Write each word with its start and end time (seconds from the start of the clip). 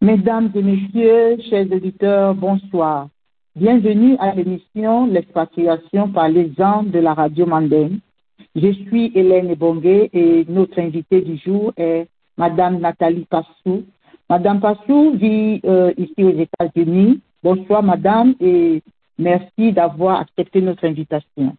Mesdames 0.00 0.52
et 0.54 0.62
messieurs, 0.62 1.38
chers 1.50 1.66
auditeurs, 1.72 2.32
bonsoir. 2.32 3.08
Bienvenue 3.56 4.16
à 4.20 4.32
l'émission 4.32 5.08
L'expatriation 5.08 6.08
par 6.10 6.28
les 6.28 6.52
gens 6.56 6.84
de 6.84 7.00
la 7.00 7.14
radio 7.14 7.46
Mandem. 7.46 7.98
Je 8.54 8.72
suis 8.86 9.10
Hélène 9.16 9.50
Ebongue 9.50 10.08
et 10.12 10.44
notre 10.48 10.78
invitée 10.78 11.22
du 11.22 11.36
jour 11.38 11.72
est 11.76 12.06
Madame 12.36 12.78
Nathalie 12.78 13.26
Passou. 13.28 13.86
Madame 14.30 14.60
Passou 14.60 15.16
vit 15.16 15.60
euh, 15.64 15.92
ici 15.96 16.22
aux 16.22 16.38
États-Unis. 16.38 17.20
Bonsoir 17.42 17.82
Madame 17.82 18.36
et 18.40 18.80
merci 19.18 19.72
d'avoir 19.72 20.20
accepté 20.20 20.60
notre 20.60 20.84
invitation. 20.86 21.56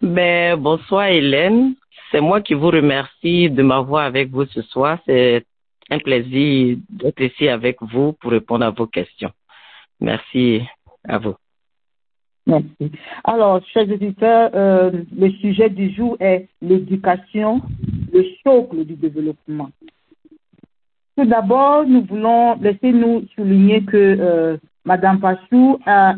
Ben, 0.00 0.56
bonsoir 0.56 1.06
Hélène. 1.06 1.74
C'est 2.12 2.20
moi 2.20 2.40
qui 2.40 2.54
vous 2.54 2.70
remercie 2.70 3.50
de 3.50 3.64
m'avoir 3.64 4.04
avec 4.04 4.30
vous 4.30 4.44
ce 4.44 4.62
soir. 4.62 5.00
C'est 5.06 5.44
un 5.90 5.98
plaisir 5.98 6.78
d'être 6.88 7.20
ici 7.20 7.48
avec 7.48 7.76
vous 7.82 8.12
pour 8.14 8.30
répondre 8.30 8.64
à 8.64 8.70
vos 8.70 8.86
questions. 8.86 9.30
Merci 10.00 10.62
à 11.06 11.18
vous. 11.18 11.34
Merci. 12.46 12.92
Alors, 13.24 13.64
chers 13.72 13.90
auditeurs, 13.90 14.50
euh, 14.54 14.90
le 15.16 15.30
sujet 15.30 15.70
du 15.70 15.90
jour 15.94 16.16
est 16.20 16.48
l'éducation, 16.60 17.62
le 18.12 18.24
socle 18.42 18.84
du 18.84 18.94
développement. 18.96 19.70
Tout 21.16 21.24
d'abord, 21.24 21.86
nous 21.86 22.04
voulons 22.04 22.56
laisser 22.60 22.92
nous 22.92 23.24
souligner 23.34 23.84
que 23.84 23.96
euh, 23.96 24.56
Madame 24.84 25.20
Passou 25.20 25.78
a 25.86 26.16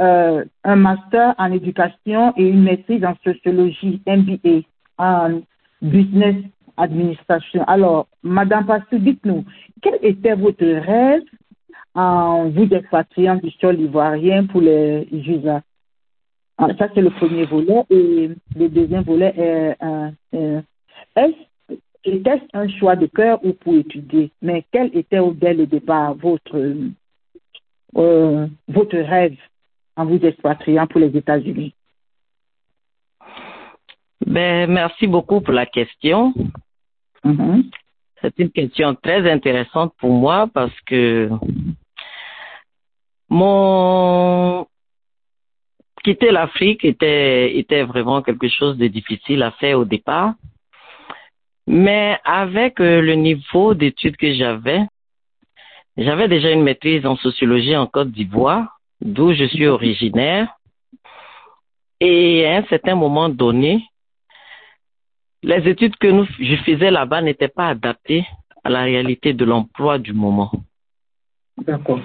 euh, 0.00 0.44
un 0.62 0.76
master 0.76 1.34
en 1.36 1.50
éducation 1.52 2.32
et 2.36 2.46
une 2.46 2.62
maîtrise 2.62 3.04
en 3.04 3.14
sociologie, 3.24 4.00
MBA, 4.06 4.60
en 4.98 5.40
business 5.82 6.36
administration. 6.76 7.64
Alors, 7.66 8.08
Madame 8.22 8.66
Passou, 8.66 8.98
dites-nous, 8.98 9.44
quel 9.82 9.98
était 10.02 10.34
votre 10.34 10.64
rêve 10.64 11.22
en 11.94 12.48
vous 12.50 12.68
expatriant 12.72 13.36
du 13.36 13.50
sol 13.52 13.80
ivoirien 13.80 14.46
pour 14.46 14.60
les 14.60 15.08
JUSA 15.12 15.62
ah, 16.58 16.68
Ça, 16.78 16.88
c'est 16.94 17.00
le 17.00 17.10
premier 17.10 17.46
volet. 17.46 17.82
Et 17.90 18.30
le 18.56 18.68
deuxième 18.68 19.02
volet 19.02 19.34
est, 19.36 19.76
euh, 19.82 20.10
euh, 20.34 20.60
est-ce 21.16 21.50
était 22.04 22.42
un 22.52 22.68
choix 22.68 22.96
de 22.96 23.06
cœur 23.06 23.44
ou 23.44 23.52
pour 23.52 23.74
étudier? 23.74 24.30
Mais 24.40 24.64
quel 24.72 24.96
était 24.96 25.20
dès 25.34 25.54
le 25.54 25.66
départ 25.66 26.14
votre, 26.14 26.56
euh, 27.96 28.46
votre 28.68 28.96
rêve 28.96 29.36
en 29.96 30.06
vous 30.06 30.24
expatriant 30.24 30.86
pour 30.86 31.00
les 31.00 31.16
États-Unis? 31.16 31.74
Ben, 34.26 34.70
merci 34.70 35.06
beaucoup 35.06 35.40
pour 35.40 35.54
la 35.54 35.66
question. 35.66 36.32
Mhm. 37.24 37.70
C'est 38.20 38.38
une 38.38 38.50
question 38.50 38.94
très 38.94 39.30
intéressante 39.30 39.94
pour 39.98 40.10
moi 40.10 40.48
parce 40.52 40.78
que 40.82 41.30
quitter 46.04 46.30
l'Afrique 46.30 46.84
était 46.84 47.58
était 47.58 47.82
vraiment 47.82 48.22
quelque 48.22 48.48
chose 48.48 48.76
de 48.76 48.86
difficile 48.88 49.42
à 49.42 49.52
faire 49.52 49.78
au 49.78 49.84
départ. 49.84 50.34
Mais 51.66 52.18
avec 52.24 52.80
euh, 52.80 53.00
le 53.00 53.14
niveau 53.14 53.74
d'études 53.74 54.16
que 54.16 54.32
j'avais, 54.34 54.82
j'avais 55.96 56.28
déjà 56.28 56.50
une 56.50 56.62
maîtrise 56.62 57.06
en 57.06 57.16
sociologie 57.16 57.76
en 57.76 57.86
Côte 57.86 58.10
d'Ivoire, 58.10 58.80
d'où 59.00 59.32
je 59.32 59.44
suis 59.44 59.66
originaire. 59.66 60.48
Et 62.00 62.46
à 62.46 62.56
un 62.56 62.64
certain 62.64 62.94
moment 62.94 63.28
donné, 63.28 63.84
les 65.42 65.68
études 65.68 65.96
que 65.96 66.08
nous, 66.08 66.26
je 66.38 66.56
faisais 66.56 66.90
là-bas 66.90 67.22
n'étaient 67.22 67.48
pas 67.48 67.68
adaptées 67.68 68.24
à 68.64 68.70
la 68.70 68.82
réalité 68.82 69.32
de 69.32 69.44
l'emploi 69.44 69.98
du 69.98 70.12
moment. 70.12 70.50
D'accord. 71.58 72.00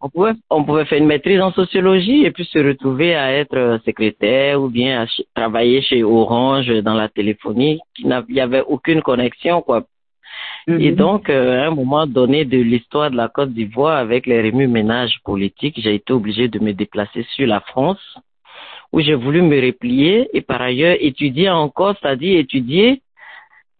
On 0.00 0.10
pouvait, 0.10 0.32
on 0.50 0.62
pouvait 0.62 0.84
faire 0.84 0.98
une 0.98 1.06
maîtrise 1.06 1.40
en 1.40 1.52
sociologie 1.52 2.24
et 2.26 2.30
puis 2.30 2.44
se 2.44 2.58
retrouver 2.58 3.14
à 3.14 3.32
être 3.32 3.80
secrétaire 3.84 4.60
ou 4.60 4.68
bien 4.68 5.02
à 5.02 5.06
travailler 5.34 5.80
chez 5.80 6.04
Orange 6.04 6.68
dans 6.82 6.94
la 6.94 7.08
téléphonie, 7.08 7.80
qui 7.94 8.06
n'y 8.06 8.40
avait 8.40 8.62
aucune 8.62 9.00
connexion, 9.00 9.62
quoi. 9.62 9.86
Et 10.68 10.90
Mhm. 10.90 10.96
donc, 10.96 11.30
euh, 11.30 11.62
à 11.62 11.68
un 11.68 11.70
moment 11.70 12.06
donné 12.06 12.44
de 12.44 12.58
l'histoire 12.58 13.10
de 13.10 13.16
la 13.16 13.28
Côte 13.28 13.52
d'Ivoire 13.54 13.96
avec 13.96 14.26
les 14.26 14.42
remue-ménages 14.42 15.18
politiques, 15.24 15.80
j'ai 15.80 15.94
été 15.94 16.12
obligé 16.12 16.48
de 16.48 16.58
me 16.58 16.72
déplacer 16.72 17.24
sur 17.34 17.46
la 17.46 17.60
France, 17.60 18.18
où 18.92 19.00
j'ai 19.00 19.14
voulu 19.14 19.42
me 19.42 19.60
replier 19.60 20.28
et 20.32 20.40
par 20.40 20.60
ailleurs 20.62 20.96
étudier 21.00 21.50
encore, 21.50 21.94
c'est-à-dire 22.00 22.38
étudier 22.38 23.02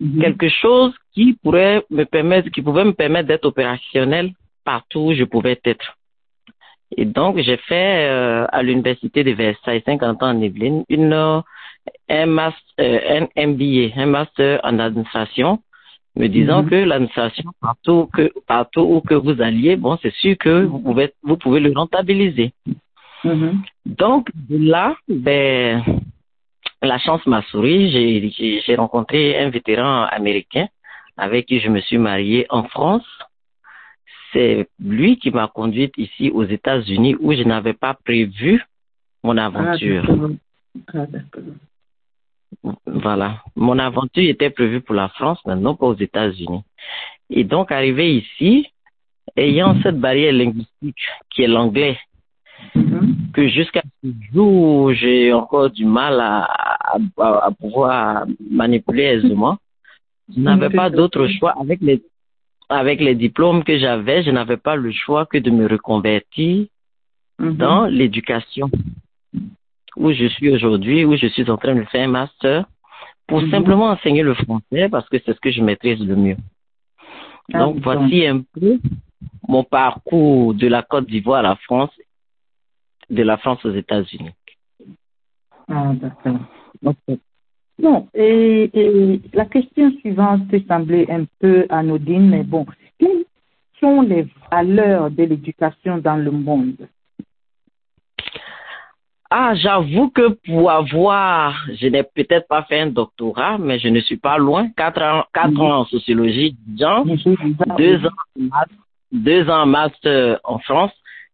Mhm. 0.01 0.21
quelque 0.21 0.49
chose 0.49 0.93
qui 1.15 1.39
pourrait 1.43 1.83
me 1.91 2.05
permettre, 2.05 2.51
qui 2.51 2.63
pouvait 2.63 2.85
me 2.85 2.93
permettre 2.93 3.29
d'être 3.29 3.47
opérationnel 3.47 4.33
partout 4.65 5.01
où 5.01 5.15
je 5.15 5.25
pouvais 5.25 5.59
être. 5.65 5.97
Et 6.97 7.05
donc, 7.05 7.39
j'ai 7.39 7.57
fait 7.57 8.09
euh, 8.09 8.47
à 8.53 8.63
l'université 8.63 9.25
de 9.25 9.33
Versailles, 9.33 9.83
50 9.85 10.23
ans 10.23 10.31
en 10.31 10.41
Yvelines, 10.41 10.85
une 10.89 11.13
euh, 11.13 11.41
un, 12.09 12.27
master, 12.27 12.61
euh, 12.81 13.27
un 13.37 13.47
MBA, 13.47 13.95
un 13.97 14.07
master 14.07 14.61
en 14.63 14.79
administration, 14.79 15.61
me 16.15 16.29
disant 16.29 16.63
Mhm. 16.63 16.71
que 16.71 16.75
l'administration 16.77 17.51
partout 17.61 18.09
que 18.15 18.33
partout 18.47 18.81
où 18.81 19.01
que 19.01 19.15
vous 19.15 19.41
alliez, 19.41 19.77
bon, 19.77 19.99
c'est 20.03 20.15
sûr 20.15 20.37
que 20.39 20.65
vous 20.65 20.79
pouvez 20.79 21.13
vous 21.23 21.37
pouvez 21.37 21.61
le 21.61 21.73
rentabiliser. 21.75 22.53
Mhm. 23.25 23.63
Donc 23.87 24.29
de 24.35 24.59
là, 24.59 24.97
ben 25.09 25.83
la 26.83 26.99
chance 26.99 27.25
m'a 27.27 27.43
souri. 27.51 27.91
J'ai- 27.91 28.31
J'ai 28.31 28.61
j'ai 28.61 28.75
rencontré 28.77 29.39
un 29.39 29.51
vétéran 29.51 30.05
américain 30.05 30.69
avec 31.17 31.47
qui 31.47 31.61
je 31.61 31.69
me 31.69 31.81
suis 31.81 31.99
marié 31.99 32.47
en 32.51 32.65
France. 32.65 33.07
C'est 34.33 34.69
lui 34.79 35.19
qui 35.19 35.31
m'a 35.31 35.49
conduite 35.49 35.95
ici 35.97 36.31
aux 36.31 36.45
États-Unis 36.45 37.17
où 37.21 37.33
je 37.33 37.43
n'avais 37.43 37.73
pas 37.73 37.95
prévu 37.95 38.63
mon 39.25 39.37
Ah, 39.39 39.47
aventure. 39.47 40.05
Ah. 40.95 41.07
Voilà. 42.87 43.43
Mon 43.55 43.79
aventure 43.79 44.29
était 44.29 44.51
prévue 44.51 44.81
pour 44.81 44.95
la 44.95 45.09
France, 45.09 45.41
mais 45.47 45.57
non 45.57 45.75
pas 45.75 45.87
aux 45.87 45.97
États-Unis. 45.97 46.63
Et 47.31 47.45
donc, 47.45 47.73
arrivé 47.73 48.17
ici, 48.17 48.69
ayant 49.37 49.81
cette 49.83 49.99
barrière 50.01 50.33
linguistique 50.33 51.03
qui 51.31 51.43
est 51.43 51.49
l'anglais. 51.49 51.99
Que 53.33 53.49
jusqu'à 53.49 53.83
ce 54.03 54.09
jour, 54.33 54.93
j'ai 54.95 55.33
encore 55.33 55.71
du 55.71 55.85
mal 55.85 56.21
à, 56.21 56.45
à, 56.45 56.99
à 57.19 57.51
pouvoir 57.51 58.27
manipuler 58.51 59.05
aisément. 59.05 59.59
Je 60.35 60.41
n'avais 60.41 60.71
pas 60.71 60.91
d'autre 60.91 61.27
choix 61.29 61.55
avec 61.61 61.81
les 61.81 62.03
avec 62.69 63.01
les 63.01 63.15
diplômes 63.15 63.63
que 63.63 63.79
j'avais, 63.79 64.25
je 64.25 64.31
n'avais 64.33 64.57
pas 64.57 64.75
le 64.75 64.91
choix 64.91 65.25
que 65.25 65.39
de 65.39 65.51
me 65.51 65.69
reconvertir 65.69 66.67
Mhm. 67.39 67.57
dans 67.57 67.85
l'éducation 67.87 68.71
où 69.97 70.11
je 70.13 70.27
suis 70.27 70.51
aujourd'hui, 70.51 71.05
où 71.05 71.17
je 71.17 71.27
suis 71.27 71.49
en 71.51 71.57
train 71.59 71.75
de 71.75 71.85
faire 71.85 72.09
un 72.09 72.11
master 72.11 72.65
pour 73.29 73.41
Mhm. 73.43 73.51
simplement 73.51 73.87
enseigner 73.91 74.23
le 74.23 74.35
français 74.35 74.89
parce 74.91 75.09
que 75.09 75.19
c'est 75.19 75.35
ce 75.35 75.41
que 75.41 75.51
je 75.51 75.63
maîtrise 75.63 76.01
le 76.01 76.17
mieux. 76.17 76.37
Ah, 77.53 77.59
Donc 77.61 77.77
voici 77.83 78.27
un 78.27 78.41
peu 78.55 78.79
mon 79.49 79.65
parcours 79.65 80.55
de 80.55 80.67
la 80.67 80.83
Côte 80.83 81.07
d'Ivoire 81.07 81.41
à 81.41 81.43
la 81.43 81.57
France, 81.57 81.91
de 83.11 83.23
la 83.23 83.37
France 83.37 83.65
aux 83.65 83.73
États-Unis. 83.73 84.33
Ah, 85.69 85.93
d'accord. 85.95 86.39
Ok. 86.85 87.19
Bon, 87.79 88.09
et, 88.15 88.71
et 88.73 89.21
la 89.35 89.45
question 89.45 89.91
suivante 90.01 90.49
peut 90.49 90.63
sembler 90.67 91.07
un 91.11 91.25
peu 91.39 91.67
anodine, 91.69 92.31
mais 92.31 92.43
bon, 92.43 92.65
quelles 92.99 93.25
sont 93.81 94.01
les 94.01 94.27
valeurs 94.51 95.11
de 95.11 95.25
l'éducation 95.25 95.99
dans 95.99 96.17
le 96.17 96.31
monde? 96.31 96.89
Ah, 99.29 99.55
j'avoue 99.57 100.09
que 100.11 100.29
pour 100.47 100.71
avoir, 100.71 101.55
je 101.75 101.89
n'ai 101.89 102.05
peut-être 102.05 102.47
pas 102.47 102.63
fait 102.63 102.81
un 102.81 102.87
doctorat, 102.87 103.59
mais 103.59 103.79
je 103.81 103.89
ne 103.89 104.01
suis 104.01 104.17
pas 104.17 104.39
loin. 104.39 104.71
Quatre 104.77 105.03
ans, 105.03 105.25
quatre 105.35 105.61
ans 105.61 105.81
en 105.81 105.85
sociologie, 105.85 106.57
Jean, 106.79 107.05
deux 107.77 108.07
ans, 108.07 108.49
deux 109.13 109.51
ans 109.51 109.63
en 109.63 109.67
master 109.67 110.39
en 110.45 110.61
France, 110.61 110.93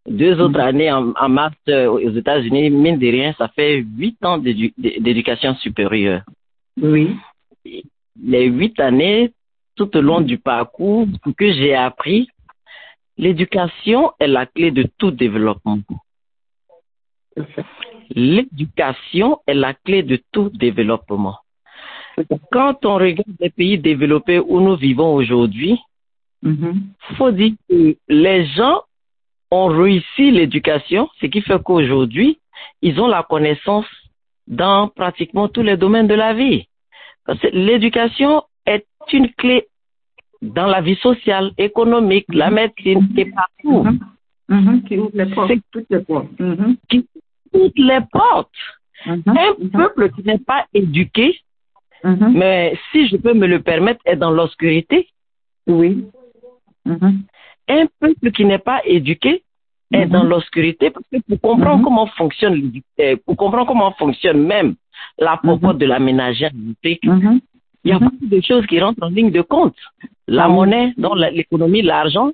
deux 0.09 0.41
autres 0.41 0.59
années 0.61 0.91
en, 0.93 1.13
en 1.13 1.29
master 1.29 1.93
aux 1.93 1.99
États-Unis. 2.11 2.71
Mine 2.71 2.99
de 2.99 3.07
rien, 3.07 3.33
ça 3.39 3.49
fait 3.49 3.77
huit 3.97 4.17
ans 4.25 4.39
d'édu- 4.39 4.75
d'éducation 4.77 5.55
supérieure. 5.57 6.23
Oui. 6.81 7.17
Les 7.65 8.47
huit 8.47 8.79
années, 8.81 9.33
tout 9.77 9.97
au 9.97 10.01
long 10.01 10.21
du 10.21 10.39
parcours, 10.39 11.07
ce 11.25 11.31
que 11.31 11.53
j'ai 11.53 11.75
appris, 11.75 12.29
l'éducation 13.17 14.13
est 14.19 14.27
la 14.27 14.47
clé 14.47 14.71
de 14.71 14.85
tout 14.99 15.11
développement. 15.11 15.79
L'éducation 18.11 19.39
est 19.47 19.55
la 19.55 19.75
clé 19.75 20.03
de 20.03 20.21
tout 20.33 20.51
développement. 20.51 21.37
Quand 22.51 22.85
on 22.85 22.97
regarde 22.97 23.35
les 23.41 23.51
pays 23.51 23.79
développés 23.79 24.39
où 24.39 24.61
nous 24.61 24.77
vivons 24.77 25.15
aujourd'hui, 25.15 25.79
Mhm. 26.43 26.89
faut 27.17 27.31
dire 27.31 27.53
que 27.71 27.97
les 28.09 28.47
gens 28.47 28.81
ont 29.53 29.67
réussi 29.67 30.25
l'éducation, 30.31 31.03
ce 31.21 31.27
qui 31.27 31.41
fait 31.43 31.63
qu'aujourd'hui, 31.63 32.39
ils 32.81 32.99
ont 33.03 33.07
la 33.17 33.23
connaissance 33.23 33.87
dans 34.47 34.89
pratiquement 34.89 35.47
tous 35.49 35.63
les 35.63 35.77
domaines 35.77 36.09
de 36.09 36.15
la 36.15 36.33
vie. 36.33 36.67
Parce 37.27 37.39
que 37.39 37.49
l'éducation 37.53 38.43
est 38.67 38.87
une 39.13 39.29
clé 39.41 39.67
dans 40.41 40.67
la 40.67 40.81
vie 40.81 40.97
sociale, 41.09 41.53
économique, 41.59 42.27
la 42.43 42.49
Mhm. 42.51 42.55
médecine 42.61 43.09
et 43.21 43.27
partout. 43.41 43.85
Mhm. 43.85 43.99
Mhm. 44.49 44.83
Qui 44.85 44.99
ouvre 44.99 45.11
les 45.15 45.27
portes, 45.35 45.51
C'est- 45.51 45.63
toutes 45.71 45.91
les 45.91 46.01
portes. 46.01 46.29
Qui 46.89 47.07
toutes 47.53 47.79
les 47.91 48.01
portes. 48.11 48.61
Un 49.07 49.21
peuple 49.81 50.11
qui 50.15 50.23
n'est 50.25 50.39
pas 50.53 50.65
éduqué, 50.73 51.39
mais 52.41 52.75
si 52.91 53.07
je 53.09 53.17
peux 53.17 53.35
me 53.35 53.47
le 53.47 53.61
permettre, 53.61 54.01
est 54.07 54.17
dans 54.17 54.31
l'obscurité. 54.31 55.09
Oui. 55.67 55.91
Mhm. 57.69 57.77
Un 57.79 57.87
peuple 58.01 58.31
qui 58.33 58.45
n'est 58.45 58.59
pas 58.59 58.81
éduqué 58.85 59.43
est 59.93 60.07
Mhm. 60.07 60.11
dans 60.11 60.25
l'obscurité 60.25 60.91
parce 60.91 61.07
que 61.13 61.19
pour 61.29 61.41
comprendre 61.41 61.79
Mhm. 61.79 61.85
comment 61.85 62.07
fonctionne, 62.07 62.55
l'édu- 62.55 62.83
euh, 63.01 63.17
pour 63.25 63.37
comprendre 63.37 63.67
comment 63.67 63.93
fonctionne 63.93 64.43
même 64.47 64.75
la 65.19 65.37
popote 65.37 65.79
de 65.79 65.87
la 65.87 65.99
ménagère 65.99 66.51
en 66.55 66.73
Afrique, 66.73 67.05
Mhm. 67.05 67.41
il 67.85 67.91
y 67.91 67.93
a 67.93 67.99
Mhm. 67.99 68.05
beaucoup 68.09 68.27
de 68.27 68.41
choses 68.41 68.67
qui 68.67 68.81
rentrent 68.81 69.03
en 69.03 69.09
ligne 69.11 69.31
de 69.31 69.43
compte. 69.43 69.77
La 70.29 70.45
Ah 70.45 70.49
monnaie, 70.49 70.93
la- 70.97 71.31
l'économie, 71.31 71.83
l'argent, 71.83 72.31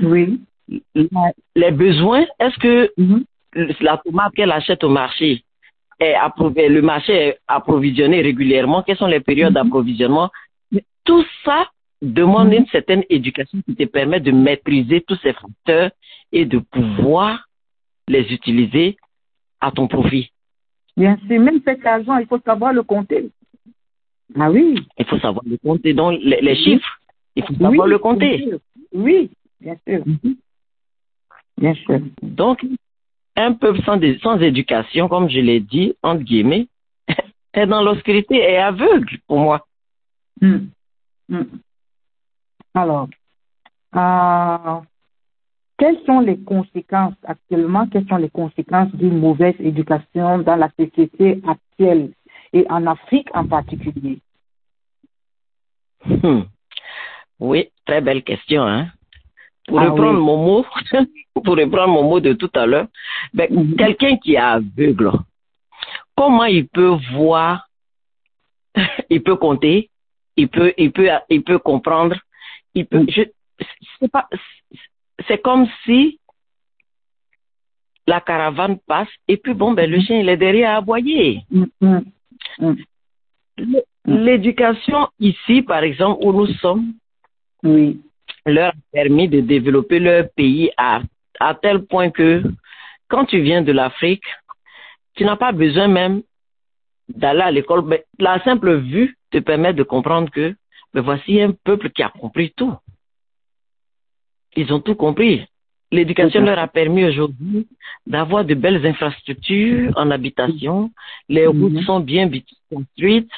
Oui. 0.00 0.40
les 1.56 1.70
besoins. 1.70 2.24
Est-ce 2.38 2.58
que 2.58 2.90
Mhm. 2.96 3.24
la 3.80 3.96
tomate 3.98 4.32
qu'elle 4.34 4.52
achète 4.52 4.84
au 4.84 4.88
marché 4.88 5.42
est 6.00 6.14
approuvé, 6.14 6.68
le 6.68 6.82
marché 6.82 7.12
est 7.12 7.38
approvisionné 7.48 8.20
régulièrement, 8.22 8.82
quelles 8.82 8.96
sont 8.96 9.06
les 9.06 9.20
périodes 9.20 9.50
Mhm. 9.50 9.54
d'approvisionnement? 9.62 10.30
Tout 11.04 11.24
ça 11.44 11.66
demande 12.02 12.48
Mhm. 12.48 12.54
une 12.54 12.66
certaine 12.66 13.04
éducation 13.08 13.62
qui 13.62 13.74
te 13.76 13.84
permet 13.84 14.20
de 14.20 14.32
maîtriser 14.32 15.00
tous 15.02 15.16
ces 15.22 15.32
facteurs 15.32 15.90
et 16.32 16.44
de 16.44 16.58
pouvoir 16.58 17.48
les 18.08 18.32
utiliser 18.32 18.96
à 19.60 19.70
ton 19.70 19.86
profit. 19.86 20.30
Bien 20.96 21.16
sûr, 21.26 21.40
même 21.40 21.60
cet 21.64 21.86
argent, 21.86 22.18
il 22.18 22.26
faut 22.26 22.40
savoir 22.44 22.72
le 22.72 22.82
compter. 22.82 23.30
Ah 24.38 24.50
oui. 24.50 24.74
Il 24.98 25.04
faut 25.06 25.18
savoir 25.20 25.44
le 25.46 25.56
compter. 25.58 25.94
Donc, 25.94 26.18
les, 26.22 26.40
les 26.40 26.56
chiffres, 26.56 26.98
il 27.36 27.44
faut 27.44 27.54
savoir 27.54 27.86
oui, 27.86 27.90
le 27.90 27.98
compter. 27.98 28.36
bien 28.38 28.46
sûr. 28.48 28.58
Oui, 28.92 29.30
bien 29.60 29.76
sûr. 29.86 30.02
Mhm. 30.06 30.36
Bien 31.58 31.74
sûr. 31.74 32.00
Donc, 32.22 32.64
un 33.36 33.52
peuple 33.52 33.80
sans, 33.84 33.98
sans 34.20 34.38
éducation, 34.40 35.08
comme 35.08 35.28
je 35.30 35.38
l'ai 35.38 35.60
dit, 35.60 35.94
entre 36.02 36.22
guillemets, 36.22 36.66
est 37.54 37.66
dans 37.66 37.82
l'obscurité 37.82 38.34
et 38.36 38.56
aveugle 38.58 39.18
pour 39.26 39.38
moi. 39.38 39.66
Hmm. 40.40 40.66
Alors, 42.74 43.08
euh, 43.96 44.80
quelles 45.78 45.98
sont 46.06 46.20
les 46.20 46.38
conséquences 46.42 47.14
actuellement, 47.24 47.86
quelles 47.88 48.06
sont 48.08 48.16
les 48.16 48.30
conséquences 48.30 48.94
d'une 48.94 49.18
mauvaise 49.18 49.54
éducation 49.58 50.38
dans 50.38 50.56
la 50.56 50.70
société 50.78 51.40
actuelle 51.46 52.12
et 52.52 52.66
en 52.70 52.86
Afrique 52.86 53.28
en 53.34 53.46
particulier? 53.46 54.20
Hmm. 56.04 56.42
Oui, 57.38 57.70
très 57.84 58.00
belle 58.00 58.22
question. 58.22 58.62
Hein? 58.62 58.88
Pour 59.66 59.80
Ah 59.80 59.90
reprendre 59.90 60.18
oui. 60.18 60.24
mon 60.24 60.36
mot, 60.36 60.66
pour 61.44 61.56
reprendre 61.56 61.92
mon 61.92 62.02
mot 62.04 62.20
de 62.20 62.32
tout 62.32 62.50
à 62.54 62.66
l'heure, 62.66 62.86
ben, 63.34 63.48
Mhm. 63.50 63.76
quelqu'un 63.76 64.16
qui 64.16 64.34
est 64.34 64.38
aveugle, 64.38 65.10
comment 66.16 66.44
il 66.44 66.66
peut 66.68 66.96
voir, 67.14 67.68
il 69.10 69.22
peut 69.22 69.36
compter, 69.36 69.90
il 70.36 70.48
peut, 70.48 70.72
il 70.78 70.90
peut, 70.92 71.08
il 71.28 71.42
peut 71.42 71.58
comprendre, 71.58 72.16
il 72.74 72.86
peut, 72.86 73.04
je, 73.08 73.22
c'est 74.00 74.10
pas, 74.10 74.28
c'est 75.28 75.40
comme 75.42 75.66
si 75.84 76.18
la 78.06 78.20
caravane 78.20 78.78
passe 78.86 79.08
et 79.28 79.36
puis 79.36 79.54
bon, 79.54 79.72
ben, 79.72 79.88
le 79.90 80.00
chien, 80.00 80.18
il 80.20 80.28
est 80.28 80.36
derrière 80.36 80.72
à 80.72 80.76
aboyer. 80.76 81.42
Hmm, 81.50 81.64
hmm, 81.80 82.00
hmm. 82.58 82.74
Le- 83.58 83.82
L'éducation 84.04 85.08
ici, 85.20 85.62
par 85.62 85.84
exemple, 85.84 86.24
où 86.24 86.32
nous 86.32 86.48
sommes, 86.54 86.92
Oui. 87.62 88.00
leur 88.44 88.70
a 88.70 88.74
permis 88.92 89.28
de 89.28 89.40
développer 89.40 90.00
leur 90.00 90.28
pays 90.34 90.72
à, 90.76 91.02
à 91.38 91.54
tel 91.54 91.84
point 91.86 92.10
que 92.10 92.42
quand 93.06 93.26
tu 93.26 93.40
viens 93.40 93.62
de 93.62 93.70
l'Afrique, 93.70 94.24
tu 95.14 95.24
n'as 95.24 95.36
pas 95.36 95.52
besoin 95.52 95.86
même 95.86 96.22
d'aller 97.08 97.42
à 97.42 97.50
l'école. 97.52 97.84
Mais 97.86 98.04
la 98.18 98.42
simple 98.42 98.74
vue 98.80 99.16
te 99.30 99.38
permet 99.38 99.72
de 99.72 99.84
comprendre 99.84 100.28
que 100.30 100.56
mais 100.92 101.00
voici 101.00 101.40
un 101.40 101.52
peuple 101.52 101.90
qui 101.90 102.02
a 102.02 102.08
compris 102.10 102.52
tout. 102.56 102.74
Ils 104.56 104.72
ont 104.72 104.80
tout 104.80 104.94
compris. 104.94 105.46
L'éducation 105.90 106.40
leur 106.42 106.58
a 106.58 106.68
permis 106.68 107.04
aujourd'hui 107.04 107.68
d'avoir 108.06 108.44
de 108.44 108.54
belles 108.54 108.84
infrastructures 108.86 109.92
en 109.96 110.10
habitation. 110.10 110.90
Les 111.28 111.46
Mhm. 111.46 111.60
routes 111.62 111.82
sont 111.84 112.00
bien 112.00 112.30
construites. 112.70 113.30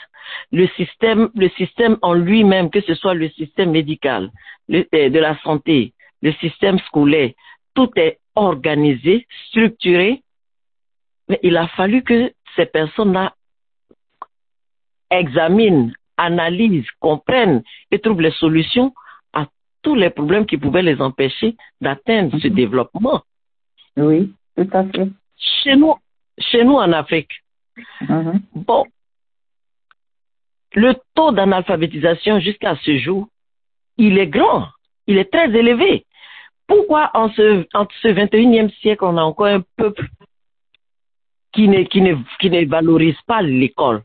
Le 0.53 0.67
système, 0.69 1.31
le 1.35 1.49
système 1.51 1.99
en 2.03 2.15
lui-même, 2.15 2.71
que 2.71 2.81
ce 2.81 2.95
soit 2.95 3.15
le 3.15 3.29
système 3.31 3.71
médical, 3.73 4.31
le- 4.69 4.87
euh, 4.95 5.11
de 5.11 5.19
la 5.19 5.37
santé, 5.43 5.93
le 6.23 6.33
système 6.35 6.79
scolaire, 6.79 7.33
tout 7.75 7.91
est 7.97 8.19
organisé, 8.35 9.27
structuré. 9.49 10.23
Mais 11.29 11.39
il 11.43 11.57
a 11.57 11.67
fallu 11.69 12.03
que 12.03 12.33
ces 12.57 12.67
personnes-là 12.67 13.35
examinent, 15.11 15.91
analysent, 16.17 16.91
comprennent 17.01 17.63
et 17.91 17.99
trouvent 17.99 18.21
les 18.21 18.31
solutions 18.33 18.95
à 19.33 19.47
tous 19.83 19.95
les 19.95 20.11
problèmes 20.11 20.47
qui 20.47 20.57
pouvaient 20.59 20.83
les 20.83 21.01
empêcher 21.01 21.57
d'atteindre 21.81 22.39
ce 22.39 22.49
Mhm. 22.49 22.55
développement. 22.55 23.23
Oui, 23.97 24.33
tout 24.57 24.69
à 24.73 24.85
fait. 24.85 25.09
Chez 25.37 25.77
nous, 25.77 25.95
chez 26.39 26.65
nous 26.65 26.75
en 26.75 26.93
Afrique, 26.93 27.33
Mhm. 28.01 28.41
bon, 28.55 28.85
le 30.75 30.95
taux 31.15 31.33
d'analphabétisation 31.33 32.41
jusqu'à 32.41 32.77
ce 32.77 32.99
jour, 32.99 33.29
il 33.97 34.19
est 34.19 34.27
grand, 34.27 34.69
il 35.07 35.19
est 35.19 35.31
très 35.33 35.51
élevé. 35.51 36.05
Pourquoi 36.67 37.11
en 37.15 37.29
ce, 37.31 37.67
en 37.75 37.87
ce 38.03 38.09
21e 38.09 38.71
siècle, 38.81 39.05
on 39.05 39.17
a 39.17 39.23
encore 39.23 39.47
un 39.47 39.63
peuple 39.77 40.09
qui 41.53 41.69
ne, 41.69 41.83
qui 41.85 42.01
ne, 42.01 42.15
qui 42.41 42.51
ne 42.51 42.65
valorise 42.67 43.21
pas 43.27 43.43
l'école? 43.43 44.03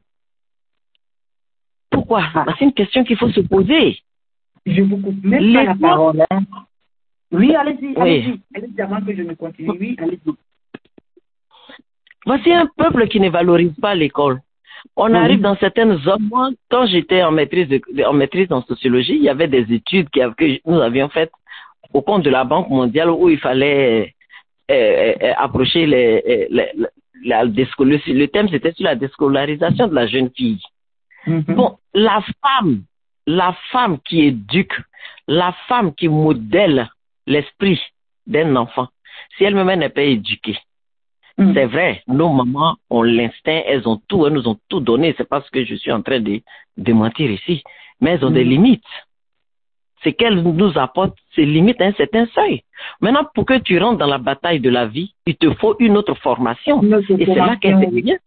Pourquoi. 2.09 2.45
C'est 2.57 2.65
une 2.65 2.73
question 2.73 3.03
qu'il 3.03 3.17
faut 3.17 3.29
se 3.29 3.41
poser. 3.41 3.97
Je 4.65 4.81
vous 4.81 4.97
coupe 4.97 5.23
même 5.23 5.41
Les 5.43 5.53
pas 5.53 5.63
la 5.63 5.73
gens- 5.73 5.79
parole. 5.79 6.25
hein. 6.31 6.41
Oui, 7.31 7.53
allez-y, 7.55 7.85
Oui. 7.89 7.95
allez-y. 7.97 8.41
Allez-y 8.55 8.81
avant 8.81 9.01
que 9.01 9.15
je 9.15 9.21
ne 9.21 9.33
continue. 9.35 9.69
Oui, 9.79 9.95
allez-y. 9.99 10.31
Voici 12.25 12.51
un 12.51 12.67
peuple 12.77 13.07
qui 13.07 13.19
ne 13.19 13.29
valorise 13.29 13.73
pas 13.79 13.95
l'école. 13.95 14.39
On 14.95 15.13
arrive 15.13 15.41
dans 15.41 15.55
certaines 15.57 15.97
zones. 15.99 16.27
Moi, 16.29 16.49
quand 16.69 16.85
j'étais 16.87 17.21
en 17.23 17.31
maîtrise, 17.31 17.67
de, 17.67 17.81
en 18.03 18.13
maîtrise 18.13 18.51
en 18.51 18.61
sociologie, 18.63 19.15
il 19.15 19.23
y 19.23 19.29
avait 19.29 19.47
des 19.47 19.71
études 19.73 20.09
que 20.09 20.59
nous 20.69 20.79
avions 20.79 21.09
faites 21.09 21.31
au 21.93 22.01
compte 22.01 22.23
de 22.23 22.29
la 22.29 22.43
Banque 22.43 22.69
mondiale 22.69 23.09
où 23.09 23.29
il 23.29 23.39
fallait 23.39 24.13
euh, 24.71 24.73
euh, 25.21 25.33
approcher 25.37 25.85
les, 25.85 26.23
euh, 26.27 26.45
les- 26.49 26.71
la, 27.25 27.43
le 27.43 28.25
thème 28.27 28.47
c'était 28.49 28.71
sur 28.71 28.85
la 28.85 28.95
déscolarisation 28.95 29.87
de 29.87 29.95
la 29.95 30.07
jeune 30.07 30.29
fille. 30.35 30.61
Mhm. 31.27 31.43
Bon, 31.55 31.77
la 31.93 32.21
femme, 32.41 32.83
la 33.27 33.55
femme 33.71 33.99
qui 34.05 34.21
éduque, 34.21 34.79
la 35.27 35.53
femme 35.67 35.93
qui 35.93 36.07
modèle 36.07 36.89
l'esprit 37.27 37.79
d'un 38.25 38.55
enfant, 38.55 38.87
si 39.37 39.43
elle-même 39.43 39.69
elle 39.69 39.79
n'est 39.79 39.89
pas 39.89 40.03
éduquée, 40.03 40.57
Mhm. 41.37 41.53
c'est 41.53 41.65
vrai, 41.67 42.03
nos 42.07 42.29
mamans 42.33 42.75
ont 42.89 43.01
l'instinct, 43.03 43.61
elles 43.65 43.87
ont 43.87 44.01
tout, 44.07 44.25
elles 44.25 44.33
nous 44.33 44.47
ont 44.47 44.57
tout 44.69 44.79
donné. 44.81 45.13
C'est 45.17 45.27
pas 45.29 45.41
ce 45.41 45.49
que 45.51 45.63
je 45.63 45.75
suis 45.75 45.91
en 45.91 46.01
train 46.01 46.19
de, 46.19 46.41
de 46.77 46.93
mentir 46.93 47.29
ici. 47.31 47.63
Mais 48.01 48.11
elles 48.11 48.25
ont 48.25 48.31
des 48.31 48.43
Mhm. 48.43 48.49
limites. 48.49 48.83
C'est 50.03 50.13
qu'elles 50.13 50.41
nous 50.41 50.77
apportent 50.77 51.17
ces 51.35 51.45
limites 51.45 51.81
à 51.81 51.85
un 51.85 51.93
certain 51.93 52.25
seuil. 52.27 52.63
Maintenant, 53.01 53.25
pour 53.33 53.45
que 53.45 53.57
tu 53.59 53.77
rentres 53.79 53.97
dans 53.99 54.07
la 54.07 54.17
bataille 54.17 54.61
de 54.61 54.69
la 54.69 54.85
vie, 54.85 55.13
il 55.25 55.35
te 55.35 55.53
faut 55.55 55.75
une 55.79 55.97
autre 55.97 56.13
formation. 56.15 56.81
Une 56.81 56.93
autre 56.95 57.11
Et 57.11 57.25
c'est 57.25 57.35
là 57.35 57.57
formation, 57.61 58.17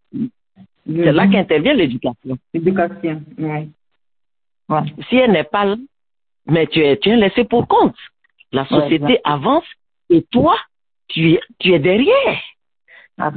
c'est 0.86 1.12
là 1.12 1.26
qu'intervient 1.28 1.74
l'éducation. 1.74 2.38
Éducation, 2.52 3.22
oui. 3.38 3.70
Ouais. 4.68 4.80
Si 5.08 5.16
elle 5.16 5.32
n'est 5.32 5.44
pas 5.44 5.64
là, 5.64 5.76
mais 6.46 6.66
tu 6.66 6.80
es, 6.80 6.96
tu 6.98 7.10
es 7.10 7.16
laissé 7.16 7.44
pour 7.44 7.68
compte. 7.68 7.96
La 8.52 8.66
société 8.66 9.04
Ouais, 9.04 9.20
avance 9.24 9.64
et 10.10 10.22
toi, 10.30 10.56
tu 11.08 11.32
es, 11.32 11.40
tu 11.58 11.72
es 11.72 11.78
derrière. 11.78 12.40
Ah. 13.18 13.30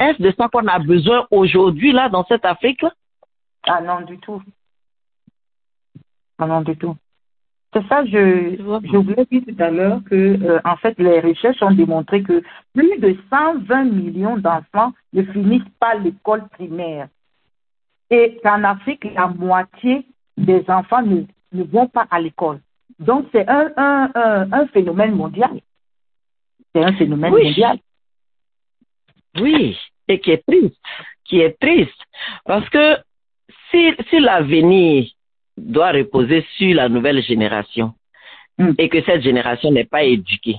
Est-ce 0.00 0.22
de 0.22 0.32
ça 0.36 0.48
qu'on 0.48 0.66
a 0.66 0.78
besoin 0.78 1.26
aujourd'hui, 1.30 1.92
là, 1.92 2.08
dans 2.08 2.24
cette 2.26 2.44
Afrique-là? 2.44 2.92
Ah 3.64 3.80
non, 3.80 4.02
du 4.02 4.18
tout. 4.18 4.42
Ah 6.38 6.46
non, 6.46 6.60
du 6.62 6.76
tout. 6.76 6.96
C'est 7.72 7.86
ça, 7.88 8.04
je, 8.04 8.56
je 8.58 8.96
voulais 8.98 9.26
dire 9.30 9.42
tout 9.48 9.62
à 9.62 9.70
l'heure 9.70 10.00
que, 10.08 10.14
euh, 10.14 10.60
en 10.64 10.76
fait, 10.76 10.98
les 10.98 11.20
recherches 11.20 11.62
ont 11.62 11.70
démontré 11.70 12.22
que 12.22 12.42
plus 12.74 12.98
de 12.98 13.16
120 13.30 13.84
millions 13.84 14.36
d'enfants 14.36 14.92
ne 15.14 15.22
finissent 15.22 15.62
pas 15.80 15.94
l'école 15.94 16.46
primaire. 16.50 17.08
Et 18.10 18.38
qu'en 18.42 18.62
Afrique, 18.64 19.04
la 19.14 19.28
moitié 19.28 20.06
des 20.36 20.62
enfants 20.68 21.00
ne, 21.02 21.22
ne 21.52 21.62
vont 21.64 21.88
pas 21.88 22.06
à 22.10 22.20
l'école. 22.20 22.60
Donc, 22.98 23.26
c'est 23.32 23.48
un, 23.48 23.72
un, 23.78 24.10
un, 24.14 24.52
un 24.52 24.66
phénomène 24.66 25.14
mondial. 25.14 25.58
C'est 26.74 26.84
un 26.84 26.92
phénomène 26.92 27.32
Oui. 27.32 27.44
mondial. 27.44 27.78
Oui, 29.40 29.78
et 30.08 30.20
qui 30.20 30.30
est 30.32 30.44
triste, 30.46 30.76
qui 31.24 31.40
est 31.40 31.58
triste. 31.58 32.00
Parce 32.44 32.68
que 32.68 32.96
si, 33.70 33.94
si 34.10 34.20
l'avenir 34.20 35.06
doit 35.56 35.92
reposer 35.92 36.44
sur 36.56 36.74
la 36.74 36.88
nouvelle 36.88 37.22
génération 37.22 37.94
Mm. 38.58 38.72
et 38.76 38.88
que 38.90 39.02
cette 39.02 39.22
génération 39.22 39.70
n'est 39.70 39.86
pas 39.86 40.02
éduquée. 40.02 40.56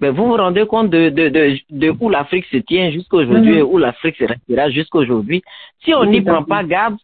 Mais 0.00 0.10
vous 0.10 0.26
vous 0.26 0.36
rendez 0.36 0.66
compte 0.66 0.90
de, 0.90 1.08
de, 1.08 1.28
de, 1.28 1.56
de 1.70 1.94
où 2.00 2.08
l'Afrique 2.10 2.46
se 2.46 2.56
tient 2.56 2.90
jusqu'à 2.90 3.16
aujourd'hui 3.18 3.52
Mhm. 3.52 3.58
et 3.58 3.62
où 3.62 3.78
l'Afrique 3.78 4.16
se 4.16 4.24
restera 4.24 4.70
jusqu'à 4.70 4.98
aujourd'hui. 4.98 5.40
Si 5.84 5.94
on 5.94 6.04
n'y 6.04 6.20
prend 6.20 6.42
pas 6.42 6.64
garde, 6.64 6.96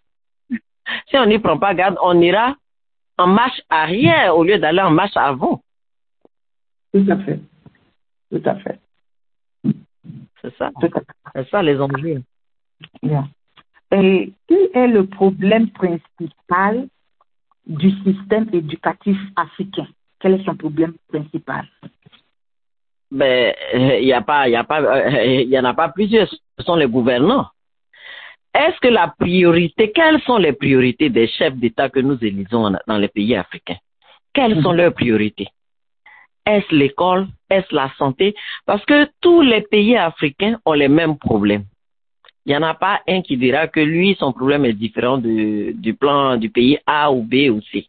si 1.08 1.16
on 1.16 1.26
n'y 1.26 1.38
prend 1.38 1.56
pas 1.58 1.72
garde, 1.74 1.96
on 2.02 2.20
ira 2.20 2.56
en 3.16 3.28
marche 3.28 3.60
arrière 3.70 4.36
au 4.36 4.42
lieu 4.42 4.58
d'aller 4.58 4.80
en 4.80 4.90
marche 4.90 5.16
avant. 5.16 5.62
Tout 6.92 7.06
à 7.08 7.16
fait. 7.18 7.38
Tout 8.32 8.42
à 8.44 8.54
fait. 8.56 8.78
C'est 10.42 10.56
ça. 10.56 10.70
C'est 11.34 11.48
ça 11.50 11.62
les 11.62 11.80
enjeux. 11.80 12.22
Bien. 13.02 13.28
Et 13.92 14.32
quel 14.48 14.68
est 14.74 14.88
le 14.88 15.06
problème 15.06 15.70
principal 15.70 16.88
du 17.68 17.90
système 18.02 18.48
éducatif 18.52 19.16
africain 19.36 19.86
Quel 20.18 20.34
est 20.34 20.44
son 20.44 20.56
problème 20.56 20.94
principal? 21.08 21.66
Ben, 23.10 23.54
il 23.74 24.04
y 24.04 24.12
a 24.12 24.22
pas, 24.22 24.48
il 24.48 24.56
a 24.56 24.64
pas, 24.64 24.80
euh, 24.82 25.24
il 25.24 25.48
y 25.50 25.58
en 25.58 25.64
a 25.64 25.74
pas 25.74 25.88
plusieurs. 25.90 26.28
Ce 26.28 26.64
sont 26.64 26.76
les 26.76 26.86
gouvernants. 26.88 27.46
Est-ce 28.54 28.78
que 28.80 28.88
la 28.88 29.08
priorité, 29.18 29.92
quelles 29.92 30.20
sont 30.22 30.38
les 30.38 30.52
priorités 30.52 31.10
des 31.10 31.28
chefs 31.28 31.54
d'État 31.54 31.88
que 31.90 32.00
nous 32.00 32.18
élisons 32.22 32.74
dans 32.86 32.98
les 32.98 33.08
pays 33.08 33.36
africains? 33.36 33.76
Quelles 34.32 34.60
sont 34.62 34.72
leurs 34.72 34.94
priorités? 34.94 35.48
Est-ce 36.44 36.74
l'école? 36.74 37.28
Est-ce 37.50 37.74
la 37.74 37.90
santé? 37.98 38.34
Parce 38.64 38.84
que 38.84 39.08
tous 39.20 39.42
les 39.42 39.62
pays 39.62 39.96
africains 39.96 40.58
ont 40.64 40.72
les 40.72 40.88
mêmes 40.88 41.18
problèmes. 41.18 41.64
Il 42.48 42.52
n'y 42.52 42.56
en 42.56 42.62
a 42.62 42.72
pas 42.72 43.02
un 43.06 43.20
qui 43.20 43.36
dira 43.36 43.68
que 43.68 43.78
lui, 43.78 44.16
son 44.18 44.32
problème 44.32 44.64
est 44.64 44.72
différent 44.72 45.18
du, 45.18 45.74
du 45.74 45.92
plan 45.92 46.38
du 46.38 46.48
pays 46.48 46.78
A 46.86 47.12
ou 47.12 47.22
B 47.22 47.50
ou 47.50 47.60
C 47.70 47.86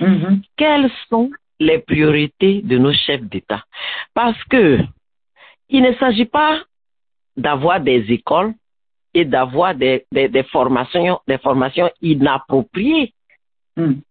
Mhm. 0.00 0.42
quelles 0.56 0.90
sont 1.08 1.30
les 1.58 1.80
priorités 1.80 2.62
de 2.62 2.78
nos 2.78 2.92
chefs 2.92 3.22
d'État? 3.22 3.64
Parce 4.14 4.40
que 4.44 4.78
il 5.70 5.82
ne 5.82 5.92
s'agit 5.94 6.26
pas 6.26 6.60
d'avoir 7.36 7.80
des 7.80 8.04
écoles 8.12 8.54
et 9.14 9.24
d'avoir 9.24 9.74
des, 9.74 10.04
des, 10.12 10.28
des 10.28 10.44
formations, 10.44 11.18
des 11.26 11.38
formations 11.38 11.90
inappropriées. 12.00 13.12
Mhm. 13.76 14.02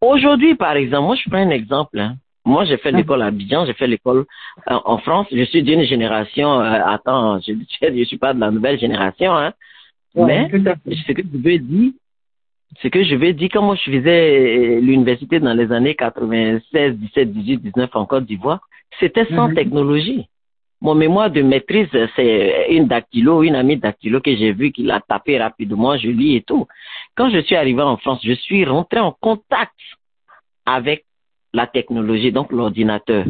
Aujourd'hui, 0.00 0.54
par 0.54 0.76
exemple, 0.76 1.06
moi 1.06 1.16
je 1.16 1.28
prends 1.28 1.38
un 1.38 1.50
exemple. 1.50 1.98
hein. 1.98 2.16
Moi, 2.44 2.64
j'ai 2.64 2.76
fait 2.76 2.90
Mhm. 2.90 2.98
l'école 2.98 3.22
à 3.22 3.26
Abidjan, 3.26 3.66
j'ai 3.66 3.72
fait 3.74 3.86
l'école 3.86 4.24
euh, 4.70 4.78
en 4.84 4.98
France. 4.98 5.26
Je 5.30 5.44
suis 5.44 5.62
d'une 5.62 5.84
génération. 5.84 6.60
euh, 6.60 6.82
attends, 6.84 7.38
je 7.40 7.52
ne 7.52 8.04
suis 8.04 8.18
pas 8.18 8.34
de 8.34 8.40
la 8.40 8.50
nouvelle 8.50 8.78
génération, 8.78 9.32
hein. 9.34 9.52
Ouais, 10.14 10.26
Mais 10.26 10.48
ce 11.06 11.12
que 11.12 11.22
je 11.22 11.38
veux 11.38 11.58
dire, 11.58 11.92
ce 12.82 12.88
que 12.88 13.02
je 13.04 13.14
veux 13.14 13.32
dire, 13.32 13.48
quand 13.52 13.62
moi 13.62 13.76
je 13.76 13.90
faisais 13.90 14.76
euh, 14.76 14.80
l'université 14.80 15.40
dans 15.40 15.54
les 15.54 15.70
années 15.72 15.94
96, 15.94 16.96
17, 16.98 17.32
18, 17.32 17.58
19 17.62 17.90
en 17.94 18.06
Côte 18.06 18.26
d'Ivoire, 18.26 18.60
c'était 19.00 19.24
sans 19.34 19.48
Mhm. 19.48 19.54
technologie. 19.54 20.26
Mon 20.80 20.94
mémoire 20.96 21.30
de 21.30 21.42
maîtrise, 21.42 21.88
c'est 22.16 22.66
une 22.70 22.88
dactylo, 22.88 23.44
une 23.44 23.54
amie 23.54 23.76
dactylo 23.76 24.20
que 24.20 24.34
j'ai 24.34 24.52
vue 24.52 24.72
qui 24.72 24.82
l'a 24.82 25.00
tapé 25.00 25.38
rapidement, 25.38 25.96
je 25.96 26.08
lis 26.08 26.34
et 26.36 26.42
tout. 26.42 26.66
Quand 27.16 27.30
je 27.30 27.38
suis 27.38 27.54
arrivé 27.54 27.80
en 27.82 27.96
France, 27.98 28.18
je 28.24 28.32
suis 28.32 28.64
rentré 28.64 28.98
en 28.98 29.12
contact 29.12 29.78
avec 30.66 31.04
la 31.52 31.66
technologie, 31.66 32.32
donc 32.32 32.52
l'ordinateur. 32.52 33.24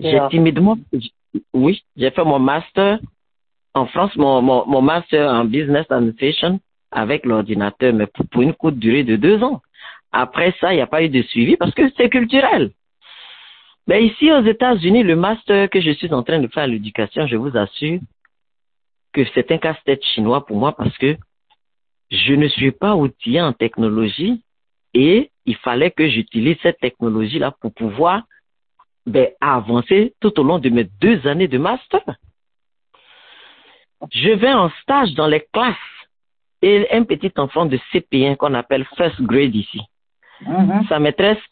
J'ai 0.00 0.20
timidement, 0.30 0.78
oui, 1.54 1.82
j'ai 1.96 2.10
fait 2.10 2.24
mon 2.24 2.38
master 2.38 2.98
en 3.74 3.86
France, 3.86 4.14
mon, 4.16 4.42
mon, 4.42 4.66
mon 4.66 4.82
master 4.82 5.30
en 5.30 5.44
business 5.44 5.86
administration 5.90 6.60
avec 6.90 7.26
l'ordinateur, 7.26 7.92
mais 7.92 8.06
pour, 8.06 8.26
pour 8.28 8.42
une 8.42 8.54
courte 8.54 8.76
durée 8.76 9.04
de 9.04 9.16
deux 9.16 9.42
ans. 9.42 9.60
Après 10.12 10.54
ça, 10.60 10.72
il 10.72 10.76
n'y 10.76 10.82
a 10.82 10.86
pas 10.86 11.02
eu 11.02 11.08
de 11.08 11.22
suivi 11.22 11.56
parce 11.56 11.74
que 11.74 11.90
c'est 11.96 12.08
culturel. 12.08 12.70
Mais 13.86 14.04
ici 14.04 14.32
aux 14.32 14.42
États-Unis, 14.42 15.02
le 15.02 15.14
master 15.14 15.70
que 15.70 15.80
je 15.80 15.90
suis 15.92 16.12
en 16.12 16.22
train 16.22 16.40
de 16.40 16.48
faire 16.48 16.64
à 16.64 16.66
l'éducation, 16.66 17.26
je 17.26 17.36
vous 17.36 17.56
assure 17.56 18.00
que 19.12 19.24
c'est 19.34 19.50
un 19.52 19.58
casse-tête 19.58 20.02
chinois 20.04 20.44
pour 20.44 20.56
moi 20.56 20.72
parce 20.72 20.96
que 20.98 21.16
je 22.10 22.34
ne 22.34 22.48
suis 22.48 22.72
pas 22.72 22.96
outillé 22.96 23.40
en 23.40 23.52
technologie 23.52 24.42
et 24.96 25.30
il 25.44 25.56
fallait 25.56 25.90
que 25.90 26.08
j'utilise 26.08 26.56
cette 26.62 26.80
technologie-là 26.80 27.54
pour 27.60 27.72
pouvoir 27.74 28.22
ben, 29.04 29.28
avancer 29.42 30.14
tout 30.20 30.40
au 30.40 30.42
long 30.42 30.58
de 30.58 30.70
mes 30.70 30.84
deux 30.84 31.26
années 31.26 31.48
de 31.48 31.58
master. 31.58 32.02
Je 34.10 34.30
vais 34.30 34.54
en 34.54 34.70
stage 34.82 35.12
dans 35.14 35.26
les 35.26 35.44
classes 35.52 35.76
et 36.62 36.86
un 36.90 37.04
petit 37.04 37.30
enfant 37.36 37.66
de 37.66 37.78
CP1 37.92 38.36
qu'on 38.36 38.54
appelle 38.54 38.86
first 38.96 39.20
grade 39.20 39.54
ici. 39.54 39.82
Mhm. 40.40 40.86
Sa 40.88 40.98
maîtresse, 40.98 41.44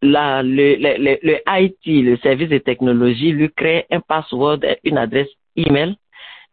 la, 0.00 0.42
le, 0.42 0.76
le, 0.76 0.96
le, 0.96 1.18
le 1.22 1.36
IT, 1.46 1.84
le 1.84 2.16
service 2.18 2.48
de 2.48 2.58
technologie, 2.58 3.32
lui 3.32 3.50
crée 3.50 3.84
un 3.90 4.00
password, 4.00 4.60
une 4.82 4.96
adresse 4.96 5.28
email. 5.56 5.94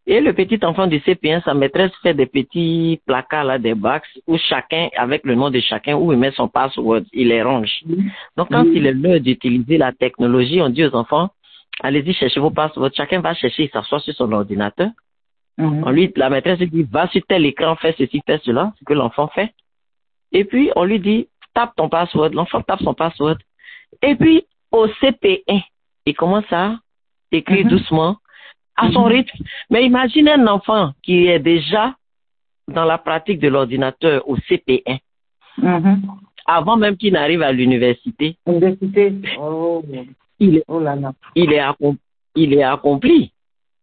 Et 0.10 0.22
le 0.22 0.32
petit 0.32 0.58
enfant 0.64 0.88
du 0.88 1.00
CP1, 1.00 1.44
sa 1.44 1.54
maîtresse 1.54 1.92
fait 2.02 2.14
des 2.14 2.28
petits 2.28 3.02
placards 3.06 3.44
là, 3.44 3.60
des 3.60 3.74
box 3.74 4.08
où 4.26 4.38
chacun, 4.38 4.88
avec 4.96 5.26
le 5.26 5.36
nom 5.36 5.50
de 5.50 5.60
chacun, 5.60 5.96
où 5.98 6.14
il 6.14 6.18
met 6.18 6.32
son 6.32 6.48
password, 6.48 7.02
il 7.12 7.28
les 7.28 7.44
range. 7.44 7.84
Donc, 8.38 8.48
quand 8.50 8.64
il 8.64 8.86
est 8.86 8.94
l'heure 8.94 9.20
d'utiliser 9.20 9.78
la 9.78 9.92
technologie, 9.92 10.62
on 10.62 10.70
dit 10.70 10.86
aux 10.86 10.96
enfants, 10.96 11.30
allez-y, 11.82 12.14
cherchez 12.14 12.40
vos 12.40 12.52
passwords. 12.52 12.92
Chacun 12.96 13.20
va 13.20 13.34
chercher, 13.34 13.66
il 13.66 13.70
s'assoit 13.70 14.00
sur 14.00 14.14
son 14.14 14.32
ordinateur. 14.32 14.92
Mhm. 15.58 15.84
On 15.86 15.90
lui, 15.90 16.14
la 16.16 16.30
maîtresse 16.30 16.60
lui 16.60 16.70
dit, 16.70 16.88
va 16.90 17.10
sur 17.10 17.22
tel 17.28 17.46
écran, 17.46 17.76
fais 17.76 17.94
ceci, 17.98 18.22
fais 18.26 18.40
cela, 18.46 18.72
ce 18.80 18.86
que 18.86 18.94
l'enfant 18.94 19.28
fait. 19.28 19.54
Et 20.32 20.46
puis, 20.46 20.72
on 20.78 20.86
lui 20.86 21.00
dit, 21.02 21.28
tape 21.54 21.76
ton 21.76 21.90
password. 21.90 22.30
L'enfant 22.30 22.62
tape 22.62 22.82
son 22.82 22.94
password. 22.94 23.38
Et 24.02 24.16
puis, 24.16 24.46
au 24.72 24.88
CP1, 24.88 25.64
il 26.06 26.16
commence 26.16 26.50
à 26.52 26.76
écrire 27.30 27.66
Mhm. 27.66 27.72
doucement, 27.72 28.18
à 28.78 28.92
son 28.92 29.04
rythme. 29.06 29.38
Mais 29.70 29.86
imagine 29.86 30.28
un 30.30 30.48
enfant 30.48 30.94
qui 31.04 31.28
est 31.28 31.40
déjà 31.40 31.96
dans 32.68 32.86
la 32.86 32.98
pratique 32.98 33.40
de 33.40 33.48
l'ordinateur 33.48 34.28
au 34.30 34.38
CP1, 34.38 35.00
Mhm. 35.58 36.02
avant 36.46 36.78
même 36.78 36.96
qu'il 36.98 37.14
n'arrive 37.14 37.42
à 37.42 37.52
l'université. 37.52 38.38
Université. 38.46 39.14
Oh. 39.40 39.84
Il 40.40 40.58
est, 40.58 40.64
oh 40.68 40.80
là 40.80 40.96
là. 40.96 41.14
il 41.36 41.52
est, 41.52 41.60
accom- 41.60 41.98
il 42.36 42.54
est 42.54 42.64
accompli. 42.64 43.32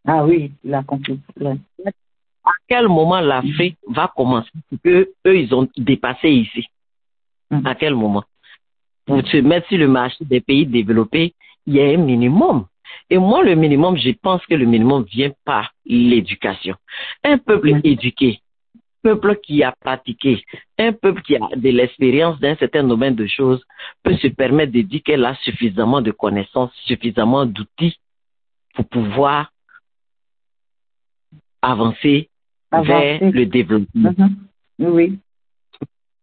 Ah 0.06 0.24
oui, 0.24 0.52
compris. 0.86 1.18
Ouais. 1.40 1.56
À 2.44 2.52
quel 2.68 2.86
moment 2.88 3.20
l'Afrique 3.20 3.78
va 3.88 4.12
commencer? 4.14 4.50
Eux, 4.86 5.08
ils 5.26 5.52
ont 5.54 5.66
dépassé 5.76 6.28
ici. 6.30 6.66
Mhm. 7.50 7.66
À 7.66 7.74
quel 7.74 7.94
moment? 7.94 8.22
Pour 9.06 9.26
se 9.26 9.38
mettre 9.38 9.66
sur 9.68 9.78
le 9.78 9.88
marché 9.88 10.24
des 10.24 10.40
pays 10.40 10.66
développés, 10.66 11.34
il 11.66 11.74
y 11.74 11.80
a 11.80 11.86
un 11.86 11.96
minimum. 11.96 12.66
Et 13.10 13.18
moi, 13.18 13.42
le 13.42 13.54
minimum, 13.54 13.96
je 13.96 14.10
pense 14.10 14.44
que 14.46 14.54
le 14.54 14.64
minimum 14.64 15.04
vient 15.04 15.32
par 15.44 15.72
l'éducation. 15.84 16.74
Un 17.22 17.38
peuple 17.38 17.80
éduqué, 17.84 18.40
un 19.04 19.10
peuple 19.10 19.38
qui 19.42 19.62
a 19.62 19.72
pratiqué, 19.72 20.42
un 20.78 20.92
peuple 20.92 21.22
qui 21.22 21.36
a 21.36 21.40
de 21.54 21.68
l'expérience 21.68 22.40
d'un 22.40 22.56
certain 22.56 22.82
domaine 22.82 23.14
de 23.14 23.26
choses 23.26 23.62
peut 24.02 24.16
se 24.16 24.28
permettre 24.28 24.72
de 24.72 24.80
dire 24.80 25.02
qu'elle 25.04 25.24
a 25.24 25.34
suffisamment 25.36 26.00
de 26.00 26.10
connaissances, 26.12 26.72
suffisamment 26.86 27.44
d'outils 27.44 27.98
pour 28.74 28.88
pouvoir 28.88 29.50
avancer 31.60 32.30
vers 32.72 33.20
le 33.20 33.44
développement. 33.44 34.14
Mhm. 34.16 34.36
Oui. 34.78 35.18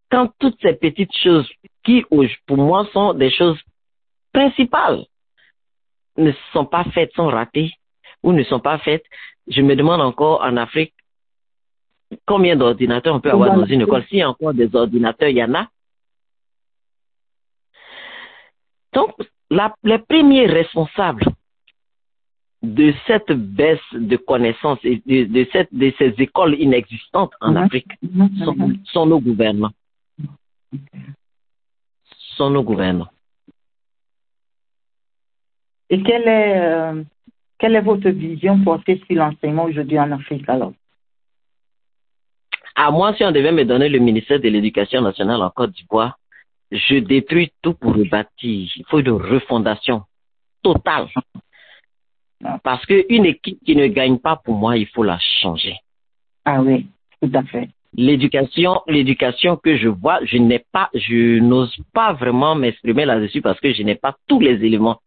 Quand 0.09 0.29
toutes 0.39 0.59
ces 0.61 0.73
petites 0.73 1.15
choses 1.15 1.49
qui, 1.83 2.03
pour 2.45 2.57
moi, 2.57 2.87
sont 2.91 3.13
des 3.13 3.31
choses 3.31 3.59
principales, 4.33 5.05
ne 6.17 6.31
sont 6.53 6.65
pas 6.65 6.83
faites, 6.85 7.13
sont 7.13 7.27
ratées 7.27 7.71
ou 8.23 8.31
ne 8.33 8.43
sont 8.43 8.59
pas 8.59 8.77
faites, 8.79 9.05
je 9.47 9.61
me 9.61 9.75
demande 9.75 10.01
encore 10.01 10.41
en 10.41 10.57
Afrique 10.57 10.93
combien 12.25 12.55
d'ordinateurs 12.55 13.15
on 13.15 13.21
peut 13.21 13.31
avoir 13.31 13.55
dans 13.55 13.65
une 13.65 13.81
école. 13.81 14.03
S'il 14.05 14.17
y 14.19 14.21
a 14.21 14.29
encore 14.29 14.53
des 14.53 14.73
ordinateurs, 14.75 15.29
il 15.29 15.37
y 15.37 15.43
en 15.43 15.53
a. 15.55 15.67
Donc, 18.93 19.11
la, 19.49 19.73
les 19.83 19.99
premiers 19.99 20.45
responsables 20.47 21.23
de 22.61 22.93
cette 23.07 23.31
baisse 23.31 23.79
de 23.93 24.17
connaissances 24.17 24.79
et 24.83 25.01
de, 25.05 25.23
de, 25.23 25.47
cette, 25.51 25.73
de 25.73 25.91
ces 25.97 26.13
écoles 26.19 26.55
inexistantes 26.59 27.31
en 27.41 27.51
Mhm. 27.51 27.57
Afrique 27.57 27.91
Mhm. 28.01 28.37
sont, 28.45 28.55
sont 28.85 29.05
nos 29.07 29.19
gouvernements. 29.19 29.71
Sont 32.35 32.49
nos 32.51 32.63
gouvernements. 32.63 33.09
Et 35.91 36.01
quelle 36.03 36.27
est, 36.27 36.57
euh, 36.57 37.03
quelle 37.59 37.75
est 37.75 37.81
votre 37.81 38.09
vision 38.09 38.63
portée 38.63 39.01
sur 39.05 39.17
l'enseignement 39.17 39.65
aujourd'hui 39.65 39.99
en 39.99 40.11
Afrique 40.13 40.47
alors? 40.47 40.73
À 42.75 42.89
moi, 42.89 43.13
si 43.15 43.25
on 43.25 43.31
devait 43.31 43.51
me 43.51 43.65
donner 43.65 43.89
le 43.89 43.99
ministère 43.99 44.39
de 44.39 44.47
l'Éducation 44.47 45.01
nationale 45.01 45.41
en 45.41 45.49
Côte 45.49 45.73
d'Ivoire, 45.73 46.17
je 46.71 46.95
détruis 46.95 47.51
tout 47.61 47.73
pour 47.73 47.93
rebâtir. 47.93 48.71
Il 48.73 48.85
faut 48.87 48.99
une 48.99 49.09
refondation 49.09 50.03
totale. 50.63 51.09
Parce 52.63 52.85
qu'une 52.85 53.25
équipe 53.25 53.59
qui 53.65 53.75
ne 53.75 53.87
gagne 53.87 54.17
pas, 54.17 54.37
pour 54.37 54.55
moi, 54.55 54.77
il 54.77 54.87
faut 54.87 55.03
la 55.03 55.19
changer. 55.41 55.75
Ah 56.45 56.61
oui, 56.61 56.87
tout 57.21 57.29
à 57.33 57.43
fait. 57.43 57.69
L'éducation, 57.93 58.81
l'éducation 58.87 59.57
que 59.57 59.77
je 59.77 59.87
vois, 59.87 60.19
je 60.23 60.37
n'ai 60.37 60.63
pas, 60.71 60.89
je 60.93 61.39
n'ose 61.39 61.75
pas 61.93 62.13
vraiment 62.13 62.55
m'exprimer 62.55 63.05
là-dessus 63.05 63.41
parce 63.41 63.59
que 63.59 63.73
je 63.73 63.83
n'ai 63.83 63.95
pas 63.95 64.15
tous 64.27 64.39
les 64.39 64.63
éléments. 64.65 64.99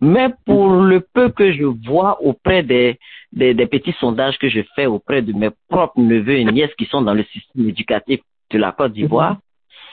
Mais 0.00 0.28
pour 0.46 0.70
le 0.70 1.00
peu 1.00 1.30
que 1.30 1.52
je 1.52 1.64
vois 1.64 2.20
auprès 2.22 2.62
des, 2.62 2.98
des, 3.32 3.54
petits 3.66 3.94
sondages 4.00 4.38
que 4.38 4.48
je 4.48 4.60
fais 4.74 4.86
auprès 4.86 5.22
de 5.22 5.32
mes 5.32 5.50
propres 5.68 6.00
neveux 6.00 6.38
et 6.38 6.44
nièces 6.44 6.74
qui 6.76 6.86
sont 6.86 7.02
dans 7.02 7.14
le 7.14 7.24
système 7.24 7.68
éducatif 7.68 8.20
de 8.50 8.58
la 8.58 8.72
Côte 8.72 8.92
d'Ivoire, 8.92 9.36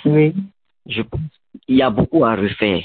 oui. 0.06 0.34
je 0.88 1.02
pense 1.04 1.22
qu'il 1.66 1.76
y 1.76 1.82
a 1.82 1.90
beaucoup 1.90 2.26
à 2.26 2.36
refaire. 2.36 2.84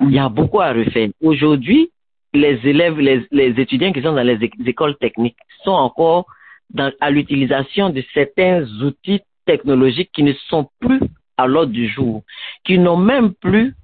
Il 0.00 0.12
y 0.12 0.18
a 0.18 0.28
beaucoup 0.28 0.60
à 0.60 0.72
refaire. 0.72 1.08
Aujourd'hui, 1.22 1.90
les 2.34 2.58
élèves, 2.64 2.98
les, 2.98 3.26
les 3.30 3.60
étudiants 3.60 3.92
qui 3.92 4.02
sont 4.02 4.12
dans 4.12 4.22
les 4.22 4.38
écoles 4.66 4.96
techniques 4.96 5.38
sont 5.64 5.70
encore 5.70 6.26
dans, 6.70 6.92
à 7.00 7.10
l'utilisation 7.10 7.90
de 7.90 8.02
certains 8.14 8.64
outils 8.82 9.20
technologiques 9.46 10.10
qui 10.12 10.22
ne 10.22 10.32
sont 10.48 10.68
plus 10.80 11.00
à 11.36 11.46
l'ordre 11.46 11.72
du 11.72 11.88
jour, 11.88 12.22
qui 12.64 12.78
n'ont 12.78 12.96
même 12.96 13.32
plus, 13.34 13.74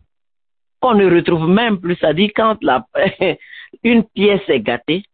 qu'on 0.80 0.94
ne 0.94 1.06
retrouve 1.06 1.48
même 1.48 1.78
plus. 1.78 1.96
C'est-à-dire 1.96 2.30
quand 2.34 2.62
la, 2.62 2.84
une 3.82 4.04
pièce 4.04 4.42
est 4.48 4.60
gâtée, 4.60 5.04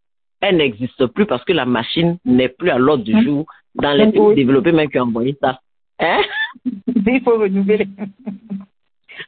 elle 0.41 0.57
n'existe 0.57 1.07
plus 1.07 1.27
parce 1.27 1.45
que 1.45 1.53
la 1.53 1.67
machine 1.67 2.19
n'est 2.25 2.49
plus 2.49 2.71
à 2.71 2.79
l'ordre 2.79 3.05
du 3.05 3.23
jour 3.23 3.47
dans 3.75 3.93
les 3.93 4.11
pays 4.11 4.35
développés 4.35 4.73
même 4.73 4.89
qui 4.89 4.99
ont 4.99 5.05
envoyé 5.05 5.37
ça. 5.41 5.61
Hein? 6.01 6.23
Il 6.65 7.21
faut 7.23 7.39
renouveler. 7.39 7.87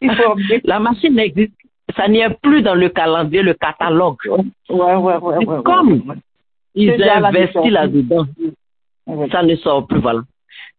Il 0.00 0.14
faut... 0.14 0.34
la 0.64 0.80
machine 0.80 1.14
n'existe. 1.14 1.52
Ça 1.96 2.08
n'y 2.08 2.20
est 2.20 2.40
plus 2.40 2.62
dans 2.62 2.74
le 2.74 2.88
calendrier, 2.88 3.42
le 3.42 3.52
catalogue. 3.52 4.16
Ouais, 4.26 4.94
ouais, 4.94 5.16
ouais, 5.16 5.44
ouais 5.44 5.62
comme 5.62 6.14
ils 6.74 6.90
ont 6.90 7.24
investi 7.24 7.70
là-dedans. 7.70 8.26
Ça 9.30 9.42
ne 9.42 9.56
sort 9.56 9.86
plus, 9.86 10.00
voilà. 10.00 10.22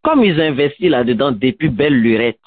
Comme 0.03 0.23
ils 0.23 0.39
ont 0.39 0.43
investi 0.43 0.89
là-dedans 0.89 1.31
depuis 1.31 1.69
belle 1.69 1.99
lurette 1.99 2.39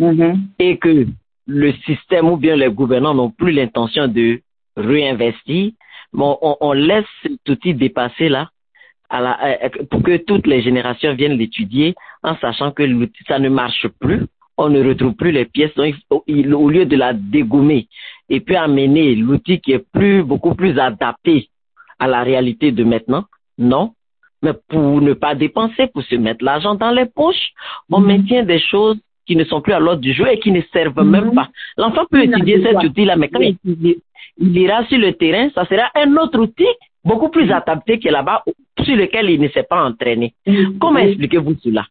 mm-hmm. 0.00 0.38
et 0.58 0.78
que 0.78 1.06
le 1.46 1.72
système 1.84 2.28
ou 2.28 2.36
bien 2.36 2.56
les 2.56 2.70
gouvernants 2.70 3.14
n'ont 3.14 3.30
plus 3.30 3.52
l'intention 3.52 4.08
de 4.08 4.40
réinvestir, 4.76 5.72
bon, 6.12 6.38
on, 6.40 6.72
laisse 6.72 7.06
cet 7.22 7.48
outil 7.48 7.74
dépasser 7.74 8.28
là 8.28 8.50
à 9.10 9.20
la, 9.20 9.44
euh, 9.44 9.68
pour 9.90 10.02
que 10.02 10.16
toutes 10.18 10.46
les 10.46 10.62
générations 10.62 11.14
viennent 11.14 11.36
l'étudier 11.36 11.94
en 12.22 12.36
sachant 12.36 12.70
que 12.70 12.84
ça 13.26 13.38
ne 13.38 13.48
marche 13.48 13.86
plus. 14.00 14.26
On 14.56 14.68
ne 14.68 14.86
retrouve 14.86 15.14
plus 15.14 15.32
les 15.32 15.46
pièces. 15.46 15.74
Donc, 15.74 15.94
au 16.10 16.68
lieu 16.70 16.86
de 16.86 16.96
la 16.96 17.12
dégommer 17.14 17.88
et 18.28 18.40
puis 18.40 18.54
amener 18.54 19.14
l'outil 19.16 19.60
qui 19.60 19.72
est 19.72 19.84
plus, 19.92 20.22
beaucoup 20.22 20.54
plus 20.54 20.78
adapté 20.78 21.48
à 22.02 22.08
la 22.08 22.22
réalité 22.24 22.72
de 22.72 22.82
maintenant 22.82 23.24
Non. 23.58 23.94
Mais 24.42 24.54
pour 24.68 25.00
ne 25.00 25.12
pas 25.12 25.36
dépenser, 25.36 25.86
pour 25.86 26.02
se 26.02 26.16
mettre 26.16 26.44
l'argent 26.44 26.74
dans 26.74 26.90
les 26.90 27.06
poches, 27.06 27.50
on 27.90 28.00
mhm. 28.00 28.06
maintient 28.06 28.42
des 28.42 28.58
choses 28.58 28.98
qui 29.24 29.36
ne 29.36 29.44
sont 29.44 29.60
plus 29.60 29.72
à 29.72 29.78
l'ordre 29.78 30.00
du 30.00 30.12
jour 30.12 30.26
et 30.26 30.40
qui 30.40 30.50
ne 30.50 30.62
servent 30.72 31.04
même 31.04 31.26
mhm. 31.26 31.34
pas. 31.34 31.48
L'enfant 31.76 32.06
peut 32.10 32.24
étudier 32.24 32.60
cet 32.60 32.82
outil-là, 32.82 33.14
mais 33.14 33.28
quand 33.28 33.40
il, 33.40 33.56
il, 33.64 34.58
ira 34.58 34.84
sur 34.86 34.98
le 34.98 35.12
terrain, 35.12 35.48
ça 35.54 35.64
sera 35.66 35.90
un 35.94 36.16
autre 36.16 36.40
outil 36.40 36.72
beaucoup 37.04 37.28
plus 37.28 37.46
mhm. 37.46 37.52
adapté 37.52 38.00
que 38.00 38.08
là-bas, 38.08 38.42
sur 38.84 38.96
lequel 38.96 39.30
il 39.30 39.40
ne 39.40 39.48
s'est 39.48 39.62
pas 39.62 39.84
entraîné. 39.84 40.34
Comment 40.80 40.98
expliquez-vous 40.98 41.54
cela? 41.62 41.86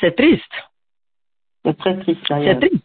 C'est 0.00 0.14
triste. 0.14 0.54
C'est 1.64 1.76
très 1.76 1.98
triste. 1.98 2.20
C'est 2.28 2.60
triste. 2.60 2.84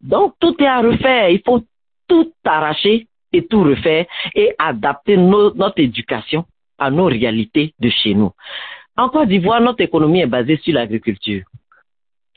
Donc, 0.00 0.34
tout 0.38 0.54
est 0.62 0.66
à 0.66 0.80
refaire. 0.80 1.28
Il 1.30 1.42
faut 1.44 1.64
tout 2.06 2.32
arracher 2.44 3.08
et 3.32 3.46
tout 3.46 3.62
refaire 3.62 4.06
et 4.34 4.54
adapter 4.58 5.16
notre 5.16 5.78
éducation 5.80 6.44
à 6.78 6.90
nos 6.90 7.06
réalités 7.06 7.74
de 7.80 7.88
chez 7.88 8.14
nous. 8.14 8.32
En 8.96 9.08
Côte 9.08 9.28
d'Ivoire, 9.28 9.60
notre 9.60 9.82
économie 9.82 10.20
est 10.20 10.26
basée 10.26 10.56
sur 10.58 10.74
l'agriculture. 10.74 11.44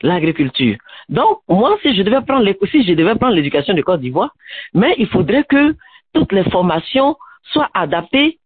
L'agriculture. 0.02 0.76
Donc, 1.08 1.40
moi, 1.48 1.78
si 1.82 1.94
je 1.94 2.02
devais 2.02 2.20
prendre 2.22 2.50
si 2.70 2.84
je 2.84 2.92
devais 2.94 3.14
prendre 3.16 3.34
l'éducation 3.34 3.74
de 3.74 3.82
Côte 3.82 4.00
d'Ivoire, 4.00 4.34
mais 4.74 4.94
il 4.98 5.06
faudrait 5.08 5.44
que 5.44 5.74
toutes 6.12 6.32
les 6.32 6.44
formations 6.44 7.16
soient 7.52 7.70
adaptées 7.74 8.38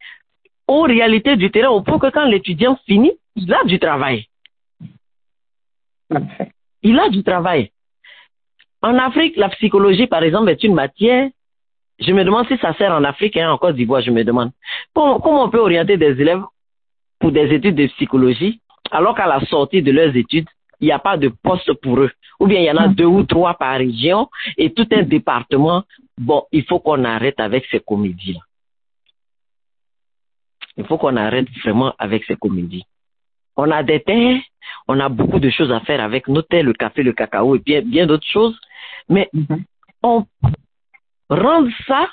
aux 0.66 0.82
réalités 0.82 1.36
du 1.36 1.50
terrain, 1.50 1.68
au 1.68 1.82
point 1.82 1.98
que 1.98 2.10
quand 2.10 2.24
l'étudiant 2.24 2.78
finit, 2.86 3.12
il 3.36 3.52
a 3.52 3.64
du 3.64 3.78
travail. 3.78 4.26
Il 6.82 6.98
a 6.98 7.08
du 7.08 7.22
travail. 7.22 7.70
En 8.82 8.98
Afrique, 8.98 9.36
la 9.36 9.48
psychologie, 9.50 10.06
par 10.06 10.22
exemple, 10.22 10.50
est 10.50 10.62
une 10.62 10.74
matière 10.74 11.30
je 11.98 12.12
me 12.12 12.24
demande 12.24 12.46
si 12.48 12.56
ça 12.58 12.74
sert 12.74 12.92
en 12.92 13.04
Afrique, 13.04 13.36
hein, 13.36 13.50
en 13.50 13.58
Côte 13.58 13.76
d'Ivoire, 13.76 14.02
je 14.02 14.10
me 14.10 14.24
demande. 14.24 14.50
Comment, 14.94 15.44
on 15.44 15.50
peut 15.50 15.60
orienter 15.60 15.96
des 15.96 16.20
élèves 16.20 16.42
pour 17.20 17.32
des 17.32 17.52
études 17.54 17.76
de 17.76 17.86
psychologie 17.86 18.60
alors 18.90 19.14
qu'à 19.14 19.26
la 19.26 19.40
sortie 19.46 19.82
de 19.82 19.90
leurs 19.90 20.14
études, 20.14 20.48
il 20.80 20.86
n'y 20.86 20.92
a 20.92 20.98
pas 20.98 21.16
de 21.16 21.28
poste 21.28 21.72
pour 21.74 22.00
eux. 22.00 22.10
Ou 22.40 22.46
bien 22.46 22.60
il 22.60 22.64
y 22.64 22.70
en 22.70 22.76
a 22.76 22.88
deux 22.88 23.06
ou 23.06 23.22
trois 23.22 23.54
par 23.54 23.76
région 23.78 24.28
et 24.56 24.72
tout 24.72 24.86
un 24.92 25.02
département. 25.02 25.84
Bon, 26.18 26.44
il 26.52 26.64
faut 26.64 26.80
qu'on 26.80 27.04
arrête 27.04 27.40
avec 27.40 27.64
ces 27.70 27.80
comédies-là. 27.80 28.40
Il 30.76 30.84
faut 30.84 30.98
qu'on 30.98 31.16
arrête 31.16 31.48
vraiment 31.64 31.94
avec 31.98 32.24
ces 32.24 32.36
comédies. 32.36 32.84
On 33.56 33.70
a 33.70 33.82
des 33.84 34.00
terres, 34.00 34.40
on 34.88 34.98
a 34.98 35.08
beaucoup 35.08 35.38
de 35.38 35.48
choses 35.48 35.70
à 35.70 35.80
faire 35.80 36.02
avec 36.02 36.26
nos 36.26 36.42
terres, 36.42 36.64
le 36.64 36.72
café, 36.72 37.02
le 37.02 37.12
cacao 37.12 37.54
et 37.54 37.60
bien, 37.60 37.82
bien 37.82 38.06
d'autres 38.06 38.26
choses. 38.26 38.58
Mais 39.08 39.30
mm-hmm. 39.32 39.62
on 40.02 40.26
rendre 41.28 41.70
ça 41.86 42.08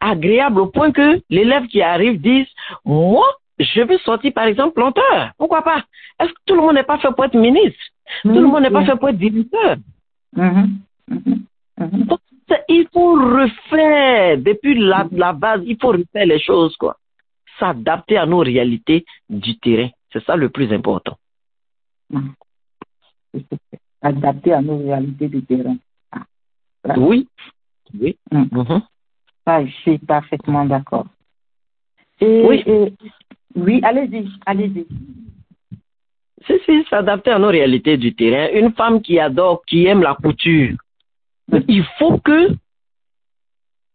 agréable 0.00 0.60
au 0.60 0.66
point 0.66 0.92
que 0.92 1.20
l'élève 1.28 1.66
qui 1.66 1.82
arrive 1.82 2.20
dise, 2.20 2.46
moi, 2.84 3.26
je 3.58 3.82
veux 3.82 3.98
sortir 3.98 4.32
par 4.32 4.44
exemple 4.44 4.74
planteur. 4.74 5.32
Pourquoi 5.36 5.62
pas? 5.62 5.84
Est-ce 6.18 6.30
que 6.30 6.40
tout 6.46 6.54
le 6.54 6.62
monde 6.62 6.74
n'est 6.74 6.82
pas 6.82 6.98
fait 6.98 7.12
pour 7.14 7.24
être 7.24 7.36
ministre? 7.36 7.80
Tout 8.22 8.30
le 8.30 8.46
monde 8.46 8.62
n'est 8.62 8.70
pas 8.70 8.84
fait 8.84 8.96
pour 8.96 9.10
être 9.10 9.18
directeur. 9.18 9.76
Mm-hmm. 10.36 10.68
il 12.68 12.88
faut 12.92 13.12
refaire 13.14 14.38
depuis 14.38 14.78
la, 14.78 15.06
la, 15.12 15.32
base, 15.32 15.62
il 15.66 15.76
faut 15.80 15.88
refaire 15.88 16.26
les 16.26 16.40
choses, 16.40 16.76
quoi. 16.76 16.96
S'adapter 17.58 18.16
à 18.16 18.26
nos 18.26 18.38
réalités 18.38 19.04
du 19.28 19.58
terrain. 19.58 19.90
C'est 20.12 20.24
ça 20.24 20.36
le 20.36 20.48
plus 20.48 20.72
important. 20.72 21.16
Adapter 24.02 24.52
à 24.52 24.62
nos 24.62 24.78
réalités 24.78 25.28
du 25.28 25.42
terrain. 25.44 25.76
Ah, 26.12 26.94
oui, 26.96 27.28
oui. 27.98 28.16
Mm. 28.30 28.42
Mm-hmm. 28.42 28.82
Ah, 29.46 29.64
je 29.64 29.72
suis 29.72 29.98
parfaitement 29.98 30.64
d'accord. 30.64 31.06
oui. 32.20 32.64
oui, 33.54 33.80
allez-y, 33.82 34.28
allez-y. 34.46 34.86
C'est 36.46 36.84
s'adapter 36.88 37.30
à 37.30 37.38
nos 37.38 37.48
réalités 37.48 37.96
du 37.96 38.14
terrain. 38.14 38.48
Une 38.52 38.72
femme 38.72 39.02
qui 39.02 39.18
adore, 39.18 39.62
qui 39.66 39.86
aime 39.86 40.02
la 40.02 40.14
couture, 40.14 40.76
mm. 41.48 41.58
il 41.68 41.84
faut 41.98 42.18
que 42.18 42.50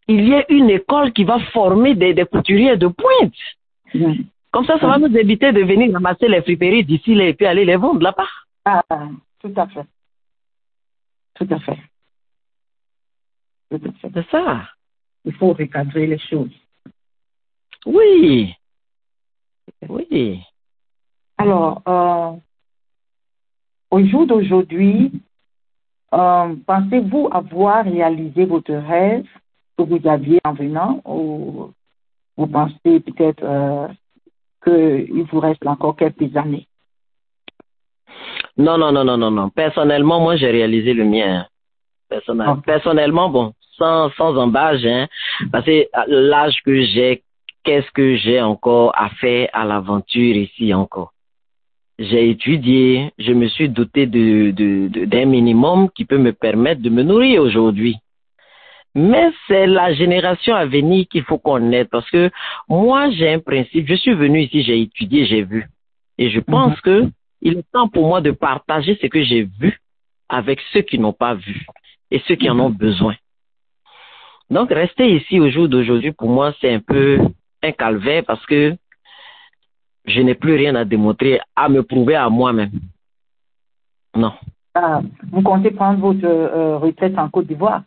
il 0.08 0.27
y 0.27 0.34
ait 0.34 0.45
une 0.49 0.69
école 0.69 1.13
qui 1.13 1.23
va 1.23 1.39
former 1.51 1.95
des, 1.95 2.13
des 2.13 2.25
couturiers 2.25 2.77
de 2.77 2.88
pointe. 2.88 3.34
Mm. 3.93 4.23
Comme 4.51 4.65
ça, 4.65 4.79
ça 4.79 4.88
va 4.88 4.97
nous 4.97 5.15
éviter 5.17 5.51
de 5.51 5.62
venir 5.63 5.91
ramasser 5.93 6.27
les 6.27 6.41
friperies 6.41 6.86
d'ici 6.86 7.12
et 7.12 7.34
puis 7.34 7.45
aller 7.45 7.65
les 7.65 7.75
vendre 7.75 8.01
là-bas. 8.01 8.27
Ah, 8.63 8.81
tout 9.41 9.53
à 9.55 9.67
fait. 9.67 9.86
Tout 11.36 11.47
à 11.49 11.60
fait. 11.60 11.77
C'est 14.01 14.29
ça. 14.29 14.63
Il 15.23 15.33
faut 15.33 15.53
recadrer 15.53 16.07
les 16.07 16.19
choses. 16.19 16.51
Oui. 17.85 18.53
Oui. 19.88 20.41
Alors, 21.38 21.81
euh, 21.88 22.31
au 23.91 24.05
jour 24.05 24.25
d'aujourd'hui, 24.25 25.11
euh, 26.13 26.55
pensez-vous 26.65 27.29
avoir 27.31 27.85
réalisé 27.85 28.45
votre 28.45 28.73
rêve 28.73 29.25
que 29.77 29.83
vous 29.83 30.07
aviez 30.07 30.39
en 30.43 30.53
venant 30.53 31.01
ou 31.05 31.71
vous 32.38 32.47
pensez 32.47 32.99
peut-être 32.99 33.43
euh, 33.43 33.88
qu'il 34.63 35.23
vous 35.23 35.39
reste 35.39 35.65
encore 35.65 35.95
quelques 35.95 36.35
années? 36.35 36.67
Non, 38.57 38.77
non, 38.77 38.91
non, 38.91 39.03
non, 39.03 39.17
non, 39.17 39.31
non. 39.31 39.49
Personnellement, 39.49 40.21
moi, 40.21 40.38
j'ai 40.38 40.49
réalisé 40.49 40.93
le 40.93 41.03
mien. 41.03 41.45
Personnellement, 42.65 43.29
bon, 43.29 43.53
sans, 43.77 44.11
sans 44.11 44.38
embâche, 44.38 44.83
hein, 44.85 45.07
parce 45.51 45.65
que 45.65 45.85
l'âge 46.07 46.61
que 46.65 46.81
j'ai, 46.83 47.23
qu'est-ce 47.63 47.89
que 47.91 48.15
j'ai 48.15 48.41
encore 48.41 48.91
à 48.95 49.09
faire 49.09 49.49
à 49.53 49.65
l'aventure 49.65 50.35
ici 50.35 50.73
encore? 50.73 51.11
J'ai 51.97 52.29
étudié, 52.29 53.11
je 53.17 53.31
me 53.31 53.47
suis 53.47 53.69
doté 53.69 54.05
de, 54.05 54.51
de, 54.51 55.05
d'un 55.05 55.25
minimum 55.25 55.89
qui 55.89 56.03
peut 56.03 56.17
me 56.17 56.33
permettre 56.33 56.81
de 56.81 56.89
me 56.89 57.03
nourrir 57.03 57.41
aujourd'hui. 57.41 57.97
Mais 58.95 59.29
c'est 59.47 59.65
la 59.65 59.93
génération 59.93 60.55
à 60.55 60.65
venir 60.65 61.05
qu'il 61.09 61.23
faut 61.23 61.38
connaître 61.38 61.89
parce 61.89 62.09
que 62.09 62.31
moi 62.69 63.09
j'ai 63.11 63.29
un 63.33 63.39
principe, 63.39 63.88
je 63.88 63.95
suis 63.95 64.13
venu 64.13 64.43
ici, 64.43 64.63
j'ai 64.63 64.81
étudié, 64.81 65.25
j'ai 65.25 65.43
vu. 65.43 65.67
Et 66.17 66.29
je 66.29 66.39
pense 66.39 66.75
mhm. 66.77 66.81
que 66.81 67.09
il 67.41 67.57
est 67.57 67.71
temps 67.71 67.89
pour 67.89 68.07
moi 68.07 68.21
de 68.21 68.31
partager 68.31 68.97
ce 69.01 69.07
que 69.07 69.23
j'ai 69.23 69.43
vu 69.43 69.79
avec 70.29 70.59
ceux 70.71 70.81
qui 70.81 70.97
n'ont 70.97 71.13
pas 71.13 71.35
vu 71.35 71.65
et 72.09 72.21
ceux 72.27 72.35
qui 72.35 72.49
en 72.49 72.59
ont 72.59 72.69
besoin. 72.69 73.15
Donc, 74.49 74.69
rester 74.69 75.15
ici 75.15 75.39
au 75.39 75.49
jour 75.49 75.67
d'aujourd'hui, 75.67 76.12
pour 76.12 76.29
moi, 76.29 76.53
c'est 76.62 76.73
un 76.73 76.79
peu 76.79 77.19
un 77.63 77.71
calvaire 77.71 78.23
parce 78.25 78.45
que 78.45 78.75
je 80.05 80.21
n'ai 80.21 80.36
plus 80.36 80.55
rien 80.55 80.75
à 80.75 80.86
démontrer, 80.86 81.39
à 81.55 81.67
me 81.67 81.81
prouver 81.81 82.15
à 82.15 82.29
moi-même. 82.29 82.71
Non. 84.15 84.34
Ah, 84.75 85.01
vous 85.31 85.41
comptez 85.41 85.71
prendre 85.71 85.99
votre 85.99 86.25
euh, 86.25 86.77
retraite 86.77 87.17
en 87.17 87.29
Côte 87.29 87.47
d'Ivoire? 87.47 87.84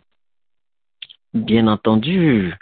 Bien 1.33 1.69
entendu. 1.69 2.53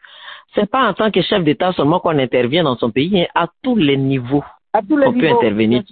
C'est 0.55 0.71
pas 0.71 0.89
en 0.89 0.95
tant 0.95 1.11
que 1.11 1.23
chef 1.23 1.43
d'État 1.45 1.73
seulement 1.73 2.01
qu'on 2.01 2.19
intervient 2.19 2.65
dans 2.65 2.77
son 2.77 2.91
pays, 2.91 3.23
hein, 3.23 3.27
à 3.35 3.49
tous 3.63 3.77
les 3.77 3.97
niveaux. 3.97 4.45
À 4.73 4.83
tous 4.83 4.97
les 4.97 5.07
on 5.07 5.13
peut 5.13 5.29
intervenir. 5.29 5.83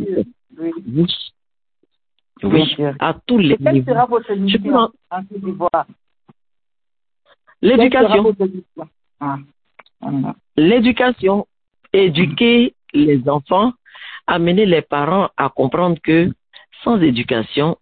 Oui. 0.59 0.73
oui. 2.43 2.77
à 2.99 3.15
tous 3.27 3.39
les 3.39 3.57
Quelle 3.57 3.73
niveaux. 3.73 3.93
sera 3.93 4.07
votre 4.07 4.35
mission 4.35 4.75
en... 4.75 4.91
en 5.11 5.25
Côte 5.25 5.41
d'Ivoire? 5.41 5.87
L'éducation. 7.65 8.37
Ah. 9.21 9.39
L'éducation. 10.57 11.47
Éduquer 11.95 12.75
les 12.93 13.29
enfants, 13.29 13.73
amener 14.27 14.67
les 14.67 14.83
parents 14.83 15.29
à 15.37 15.49
comprendre 15.49 15.97
que 16.03 16.31
sans 16.83 17.01
éducation, 17.01 17.79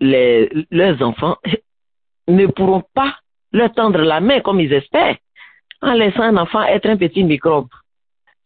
les, 0.00 0.50
leurs 0.70 1.00
enfants 1.02 1.36
ne 2.28 2.46
pourront 2.46 2.82
pas 2.94 3.14
leur 3.52 3.72
tendre 3.74 4.00
la 4.00 4.20
main 4.20 4.40
comme 4.40 4.58
ils 4.58 4.72
espèrent, 4.72 5.18
en 5.82 5.92
laissant 5.92 6.22
un 6.22 6.36
enfant 6.38 6.62
être 6.62 6.86
un 6.86 6.96
petit 6.96 7.22
microbe, 7.22 7.68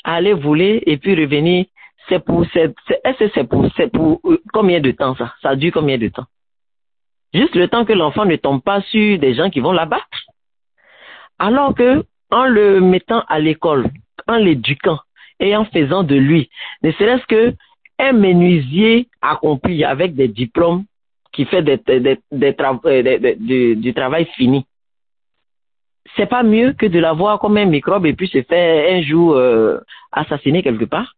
aller 0.05 0.35
voler 0.35 0.83
et 0.87 0.99
puis 0.99 1.15
revenir. 1.15 1.67
C'est 2.09 2.25
pour, 2.25 2.45
c'est, 2.53 2.75
c'est 3.35 3.49
pour, 3.49 3.67
c'est 3.77 3.91
pour 3.91 4.21
combien 4.53 4.81
de 4.81 4.91
temps 4.91 5.17
ça? 5.17 5.35
Ça 5.41 5.57
dure 5.57 5.73
combien 5.73 5.99
de 5.99 6.09
temps? 6.09 6.27
Juste 7.33 7.55
le 7.55 7.69
temps 7.69 7.85
que 7.85 7.93
l'enfant 7.93 8.25
ne 8.25 8.37
tombe 8.37 8.63
pas 8.63 8.81
sur 8.83 9.19
des 9.19 9.35
gens 9.35 9.51
qui 9.51 9.61
vont 9.61 9.73
l'abattre. 9.73 10.26
Alors 11.39 11.75
que, 11.75 12.05
en 12.31 12.47
le 12.47 12.81
mettant 12.81 13.23
à 13.29 13.39
l'école, 13.39 13.91
en 14.27 14.37
l'éduquant 14.37 14.99
et 15.39 15.57
en 15.57 15.65
faisant 15.67 16.03
de 16.03 16.17
lui, 16.17 16.51
ne 16.83 16.91
serait-ce 16.93 17.27
que 17.27 17.55
un 17.99 18.13
menuisier 18.13 19.09
accompli 19.23 19.85
avec 19.85 20.15
des 20.15 20.29
diplômes 20.29 20.85
qui 21.33 21.45
fait 21.45 21.63
des, 21.63 21.79
des, 21.87 22.19
des, 22.33 22.57
euh, 22.61 23.35
du, 23.39 23.77
du 23.77 23.95
travail 23.95 24.27
fini. 24.37 24.67
C'est 26.17 26.27
pas 26.27 26.43
mieux 26.43 26.73
que 26.73 26.87
de 26.87 26.99
l'avoir 26.99 27.39
comme 27.39 27.57
un 27.59 27.67
microbe 27.67 28.07
et 28.07 28.15
puis 28.15 28.29
se 28.29 28.43
faire 28.43 28.97
un 28.97 29.03
jour 29.03 29.35
euh, 29.35 29.79
assassiner 30.13 30.63
quelque 30.63 30.85
part? 30.85 31.15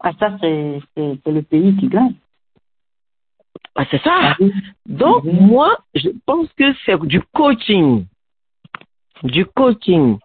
Ah, 0.00 0.12
ça, 0.18 0.36
c'est 0.40 0.80
le 0.96 1.42
pays 1.42 1.76
qui 1.76 1.88
gagne. 1.88 2.14
Ah, 3.76 3.84
c'est 3.90 4.02
ça? 4.02 4.36
Donc, 4.86 5.24
moi, 5.24 5.76
je 5.94 6.08
pense 6.26 6.48
que 6.54 6.72
c'est 6.84 6.98
du 7.02 7.20
coaching. 7.34 8.06
Du 9.22 9.44
coaching. 9.44 10.18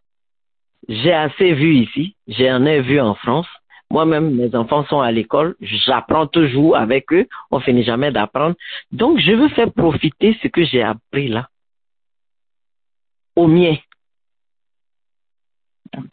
J'ai 0.87 1.13
assez 1.13 1.53
vu 1.53 1.75
ici. 1.75 2.15
J'en 2.27 2.65
ai 2.65 2.81
vu 2.81 2.99
en 2.99 3.15
France. 3.15 3.47
Moi-même, 3.91 4.35
mes 4.35 4.55
enfants 4.55 4.85
sont 4.85 4.99
à 4.99 5.11
l'école. 5.11 5.55
J'apprends 5.61 6.27
toujours 6.27 6.75
avec 6.75 7.11
eux. 7.13 7.27
On 7.51 7.59
finit 7.59 7.83
jamais 7.83 8.11
d'apprendre. 8.11 8.55
Donc, 8.91 9.19
je 9.19 9.31
veux 9.31 9.49
faire 9.49 9.71
profiter 9.71 10.37
ce 10.41 10.47
que 10.47 10.65
j'ai 10.65 10.81
appris 10.81 11.27
là. 11.27 11.47
Au 13.35 13.47
mien. 13.47 13.75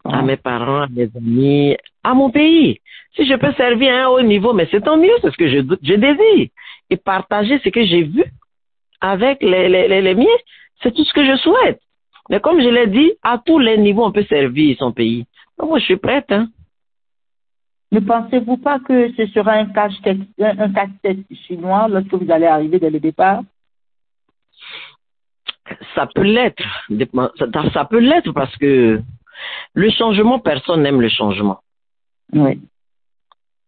À 0.05 0.21
mes 0.21 0.37
parents, 0.37 0.83
à 0.83 0.87
mes 0.87 1.09
amis, 1.15 1.75
à 2.03 2.13
mon 2.13 2.29
pays. 2.29 2.79
Si 3.15 3.25
je 3.25 3.35
peux 3.35 3.53
servir 3.53 3.93
à 3.93 4.03
un 4.03 4.07
haut 4.07 4.21
niveau, 4.21 4.53
mais 4.53 4.67
c'est 4.71 4.81
tant 4.81 4.97
mieux, 4.97 5.13
c'est 5.21 5.31
ce 5.31 5.37
que 5.37 5.49
je, 5.49 5.57
je 5.81 5.93
désire. 5.93 6.49
Et 6.89 6.97
partager 6.97 7.59
ce 7.59 7.69
que 7.69 7.85
j'ai 7.85 8.03
vu 8.03 8.23
avec 9.01 9.41
les, 9.43 9.67
les, 9.67 10.01
les, 10.01 10.15
miens, 10.15 10.39
c'est 10.81 10.93
tout 10.93 11.03
ce 11.03 11.13
que 11.13 11.25
je 11.25 11.35
souhaite. 11.37 11.81
Mais 12.29 12.39
comme 12.39 12.61
je 12.61 12.69
l'ai 12.69 12.87
dit, 12.87 13.13
à 13.21 13.37
tous 13.43 13.59
les 13.59 13.77
niveaux, 13.77 14.05
on 14.05 14.11
peut 14.11 14.23
servir 14.23 14.75
son 14.77 14.91
pays. 14.91 15.25
Donc, 15.57 15.69
moi, 15.69 15.79
je 15.79 15.85
suis 15.85 15.97
prête. 15.97 16.31
Hein. 16.31 16.47
Ne 17.91 17.99
pensez-vous 17.99 18.57
pas 18.57 18.79
que 18.79 19.11
ce 19.13 19.27
sera 19.27 19.53
un 19.53 19.67
cache-tête 19.67 20.17
un 20.39 20.73
cache 20.73 20.89
chinois 21.47 21.87
lorsque 21.87 22.13
vous 22.13 22.31
allez 22.31 22.47
arriver 22.47 22.79
dès 22.79 22.89
le 22.89 22.99
départ? 22.99 23.41
Ça 25.95 26.07
peut 26.13 26.23
l'être. 26.23 26.63
Ça, 27.37 27.71
ça 27.71 27.85
peut 27.85 27.99
l'être 27.99 28.31
parce 28.31 28.55
que 28.57 29.01
le 29.73 29.89
changement, 29.91 30.39
personne 30.39 30.81
n'aime 30.81 31.01
le 31.01 31.09
changement. 31.09 31.59
Oui. 32.33 32.59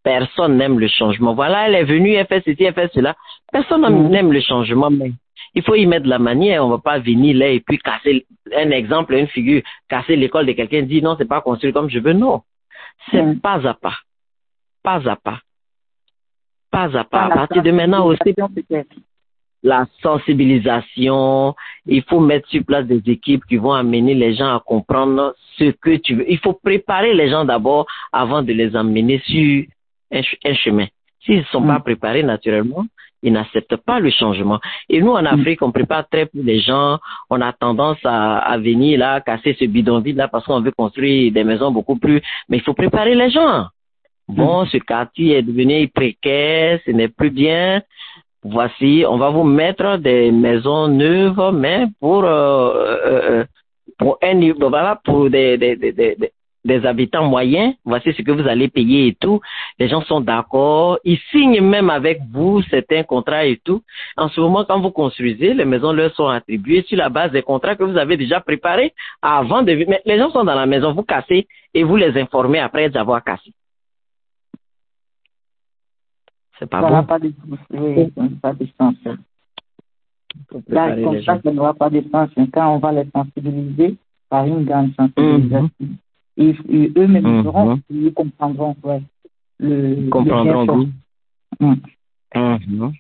Personne 0.04 0.58
n'aime 0.58 0.80
le 0.80 0.88
changement. 0.88 1.34
Voilà, 1.34 1.68
elle 1.68 1.76
est 1.76 1.84
venue, 1.84 2.14
elle 2.14 2.28
fait 2.28 2.44
ceci, 2.46 2.64
elle 2.64 2.74
fait 2.74 2.92
cela. 2.94 3.16
Personne 3.52 4.10
n'aime 4.10 4.32
le 4.32 4.42
changement, 4.42 4.90
mais 4.90 5.12
il 5.56 5.64
faut 5.64 5.76
y 5.76 5.86
mettre 5.88 6.04
de 6.04 6.10
la 6.10 6.20
manière. 6.20 6.64
On 6.66 6.70
va 6.70 6.78
pas 6.78 7.00
venir 7.00 7.36
là 7.38 7.50
et 7.50 7.62
puis 7.62 7.80
casser 7.80 8.26
un 8.56 8.72
exemple, 8.72 9.14
une 9.16 9.28
figure, 9.28 9.62
casser 9.88 10.16
l'école 10.16 10.46
de 10.46 10.52
quelqu'un, 10.52 10.84
dire 10.84 11.04
non, 11.04 11.16
c'est 11.18 11.26
pas 11.28 11.42
construit 11.42 11.74
comme 11.74 11.90
je 11.90 12.00
veux. 12.00 12.14
Non. 12.14 12.42
C'est 13.10 13.42
pas 13.42 13.66
à 13.66 13.74
pas. 13.74 13.96
Pas 14.84 15.02
à 15.10 15.16
pas. 15.16 15.40
Pas 16.70 16.98
à 16.98 17.04
pas. 17.06 17.26
À 17.26 17.30
partir 17.30 17.64
de 17.64 17.72
maintenant 17.72 18.06
aussi, 18.06 18.36
la 19.64 19.88
sensibilisation, 20.04 21.56
il 21.88 22.04
faut 22.04 22.20
mettre 22.20 22.48
sur 22.50 22.64
place 22.64 22.86
des 22.86 23.02
équipes 23.10 23.46
qui 23.46 23.58
vont 23.58 23.74
amener 23.74 24.14
les 24.14 24.36
gens 24.36 24.56
à 24.56 24.60
comprendre 24.60 25.34
ce 25.58 25.72
que 25.72 25.96
tu 25.98 26.16
veux. 26.16 26.30
Il 26.30 26.38
faut 26.38 26.54
préparer 26.54 27.14
les 27.14 27.30
gens 27.30 27.46
d'abord 27.46 27.88
avant 28.12 28.44
de 28.44 28.54
les 28.54 28.76
amener 28.76 29.20
sur 29.26 29.64
un, 30.12 30.22
un 30.46 30.54
chemin. 30.54 30.86
S'ils 31.24 31.40
ne 31.40 31.44
sont 31.46 31.62
mm. 31.62 31.68
pas 31.68 31.80
préparés 31.80 32.24
naturellement, 32.24 32.86
ils 33.26 33.34
n'acceptent 33.34 33.78
pas 33.78 34.00
le 34.00 34.10
changement. 34.12 34.60
Et 34.88 35.02
nous, 35.02 35.12
en 35.12 35.26
Afrique, 35.26 35.62
on 35.62 35.72
prépare 35.72 36.08
très 36.08 36.26
peu 36.28 36.40
les 36.42 36.60
gens. 36.62 37.00
On 37.30 37.42
a 37.42 37.52
tendance 37.52 37.98
à, 38.04 38.38
à 38.38 38.58
venir 38.58 39.00
là, 39.00 39.20
casser 39.20 39.56
ce 39.60 39.66
bidonville 39.66 40.16
là 40.16 40.28
parce 40.28 40.46
qu'on 40.46 40.62
veut 40.62 40.72
construire 40.72 41.34
des 41.34 41.44
maisons 41.44 41.72
beaucoup 41.72 41.98
plus. 41.98 42.22
Mais 42.48 42.58
il 42.58 42.64
faut 42.64 42.74
préparer 42.74 43.16
les 43.16 43.30
gens. 43.30 43.66
Bon, 44.28 44.64
mm. 44.64 44.68
ce 44.68 44.78
quartier 44.78 45.38
est 45.38 45.42
devenu 45.44 45.88
précaire, 45.90 46.80
ce 46.86 46.92
n'est 46.92 47.10
plus 47.10 47.30
bien 47.30 47.82
voici, 48.46 49.04
on 49.08 49.18
va 49.18 49.30
vous 49.30 49.44
mettre 49.44 49.98
des 49.98 50.32
maisons 50.32 50.88
neuves, 50.88 51.52
mais 51.54 51.88
pour, 52.00 52.24
euh, 52.24 52.98
euh, 53.06 53.46
pour 53.98 54.20
un 54.22 54.54
voilà, 54.60 55.00
pour 55.04 55.30
des, 55.30 55.58
des, 55.58 55.76
des, 55.76 55.92
des, 55.92 56.32
habitants 56.86 57.26
moyens, 57.26 57.76
voici 57.86 58.14
ce 58.14 58.22
que 58.22 58.32
vous 58.32 58.48
allez 58.48 58.68
payer 58.68 59.08
et 59.08 59.16
tout. 59.16 59.40
Les 59.80 59.88
gens 59.88 60.02
sont 60.02 60.22
d'accord, 60.22 61.00
ils 61.04 61.20
signent 61.32 61.62
même 61.62 61.90
avec 61.90 62.22
vous 62.32 62.62
certains 62.64 63.04
contrats 63.04 63.46
et 63.46 63.58
tout. 63.58 63.82
En 64.18 64.30
ce 64.30 64.40
moment, 64.42 64.66
quand 64.66 64.80
vous 64.80 64.92
construisez, 64.92 65.54
les 65.54 65.66
maisons 65.66 65.94
leur 65.94 66.14
sont 66.16 66.28
attribuées 66.28 66.84
sur 66.88 66.98
la 66.98 67.10
base 67.10 67.32
des 67.32 67.44
contrats 67.44 67.76
que 67.76 67.84
vous 67.84 67.98
avez 67.98 68.18
déjà 68.18 68.40
préparés 68.42 68.94
avant 69.22 69.62
de... 69.62 69.72
Mais 69.88 70.02
les 70.06 70.18
gens 70.18 70.32
sont 70.32 70.44
dans 70.44 70.56
la 70.56 70.66
maison, 70.66 70.94
vous 70.94 71.04
cassez 71.04 71.48
et 71.74 71.84
vous 71.84 71.96
les 71.96 72.18
informez 72.20 72.60
après 72.60 72.90
d'avoir 72.90 73.24
cassé. 73.24 73.54
C'est 76.58 76.70
pas 76.70 76.82
ça 76.82 76.90
bon. 76.90 77.04
Pas 77.04 77.20
de, 77.20 77.34
oui, 77.72 78.12
pas 78.42 78.54
de 78.54 78.68
sens. 78.78 78.96
Là, 80.68 80.96
comme 80.96 81.22
ça, 81.22 81.40
ça 81.44 81.52
n'aura 81.52 81.74
pas 81.74 81.90
de 81.90 82.02
sens. 82.12 82.30
Quand 82.54 82.76
on 82.76 82.80
va 82.80 82.92
les 82.92 83.08
sensibiliser 83.14 83.96
par 84.30 84.46
une 84.46 84.64
grande 84.64 84.92
sensibilisation, 84.96 85.70
mm 85.80 85.86
-hmm. 85.86 86.05
Et, 86.38 86.56
et 86.70 86.92
eux-mêmes 86.98 87.24
mm 87.24 87.48
-hmm. 87.48 87.82
ils 87.90 88.14
comprendront 88.14 88.76
ouais, 88.84 89.02
le. 89.60 90.10
Comprendront 90.10 90.66
le 91.60 91.66
mm. 91.66 91.76
-hmm. 92.34 92.94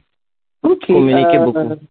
Ok. 0.64 0.86
Communiquer 0.88 1.38
euh, 1.38 1.46
beaucoup. 1.46 1.86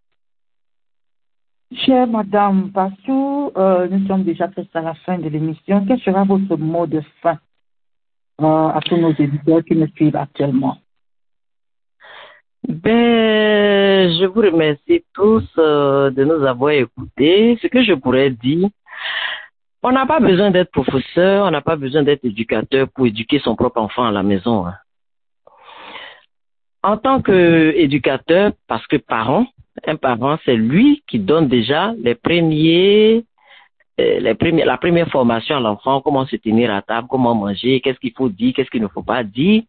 Chère 1.83 2.07
Madame 2.07 2.71
Passou, 2.71 3.51
euh, 3.57 3.89
nous 3.89 4.07
sommes 4.07 4.25
déjà 4.25 4.47
presque 4.49 4.75
à 4.75 4.81
la 4.81 4.95
fin 4.95 5.19
de 5.19 5.29
l'émission. 5.29 5.85
Quel 5.87 6.01
sera 6.01 6.25
votre 6.25 6.57
mot 6.57 6.87
de 6.87 7.01
fin 7.21 7.39
euh, 8.41 8.69
à 8.69 8.81
tous 8.87 8.97
nos 8.97 9.13
éditeurs 9.13 9.65
qui 9.65 9.75
nous 9.77 9.89
suivent 9.97 10.17
actuellement? 10.17 10.77
Ben, 12.69 14.11
je 14.19 14.25
vous 14.27 14.41
remercie 14.41 15.05
tous 15.13 15.47
euh, 15.59 16.11
de 16.11 16.25
nous 16.25 16.43
avoir 16.47 16.71
écoutés. 16.71 17.59
Ce 17.61 17.67
que 17.67 17.83
je 17.83 17.93
pourrais 17.95 18.31
dire, 18.31 18.69
on 19.85 19.93
n'a 19.93 20.07
pas 20.07 20.19
besoin 20.19 20.51
d'être 20.51 20.71
professeur, 20.71 21.45
on 21.45 21.51
n'a 21.51 21.61
pas 21.61 21.77
besoin 21.77 22.03
d'être 22.03 22.25
éducateur 22.25 22.89
pour 22.89 23.07
éduquer 23.07 23.39
son 23.39 23.55
propre 23.55 23.81
enfant 23.81 24.07
à 24.07 24.11
la 24.11 24.23
maison. 24.23 24.67
Hein. 24.67 24.77
En 26.83 26.97
tant 26.97 27.21
qu'éducateur, 27.21 28.53
parce 28.67 28.87
que 28.87 28.97
parent, 28.97 29.47
un 29.87 29.97
parent, 29.97 30.39
c'est 30.47 30.57
lui 30.57 31.03
qui 31.07 31.19
donne 31.19 31.49
déjà 31.49 31.93
les 31.99 32.15
premiers 32.15 33.25
les 33.99 34.35
premiers, 34.35 34.65
la 34.65 34.77
première 34.77 35.09
formation 35.09 35.57
à 35.57 35.61
l'enfant, 35.61 36.01
comment 36.01 36.27
se 36.27 36.37
tenir 36.37 36.73
à 36.75 36.83
table, 36.83 37.07
comment 37.09 37.35
manger, 37.35 37.81
qu'est-ce 37.81 37.99
qu'il 38.01 38.13
faut 38.13 38.29
dire, 38.29 38.53
qu'est-ce 38.55 38.71
qu'il 38.71 38.83
ne 38.83 38.89
faut 38.89 39.03
pas 39.03 39.23
dire. 39.23 39.63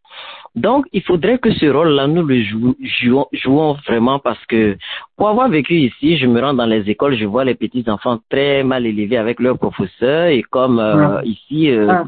Donc, 0.56 0.86
il 0.94 1.04
faudrait 1.04 1.38
que 1.38 1.52
ce 1.52 1.66
rôle-là, 1.68 2.08
nous 2.08 2.24
le 2.24 2.42
jou 2.42 2.76
jouons, 2.82 3.28
jouons 3.34 3.74
vraiment 3.88 4.20
parce 4.20 4.44
que 4.46 4.78
pour 5.16 5.30
avoir 5.30 5.50
vécu 5.50 5.76
ici, 5.76 6.18
je 6.18 6.26
me 6.26 6.42
rends 6.42 6.54
dans 6.54 6.66
les 6.66 6.90
écoles, 6.90 7.16
je 7.16 7.26
vois 7.26 7.46
les 7.46 7.56
petits-enfants 7.56 8.20
très 8.30 8.64
mal 8.64 8.86
élevés 8.86 9.18
avec 9.18 9.40
leurs 9.40 9.60
professeurs 9.60 10.28
et 10.28 10.42
comme 10.42 10.80
euh, 10.80 11.22
ici, 11.24 11.70
euh, 11.70 12.04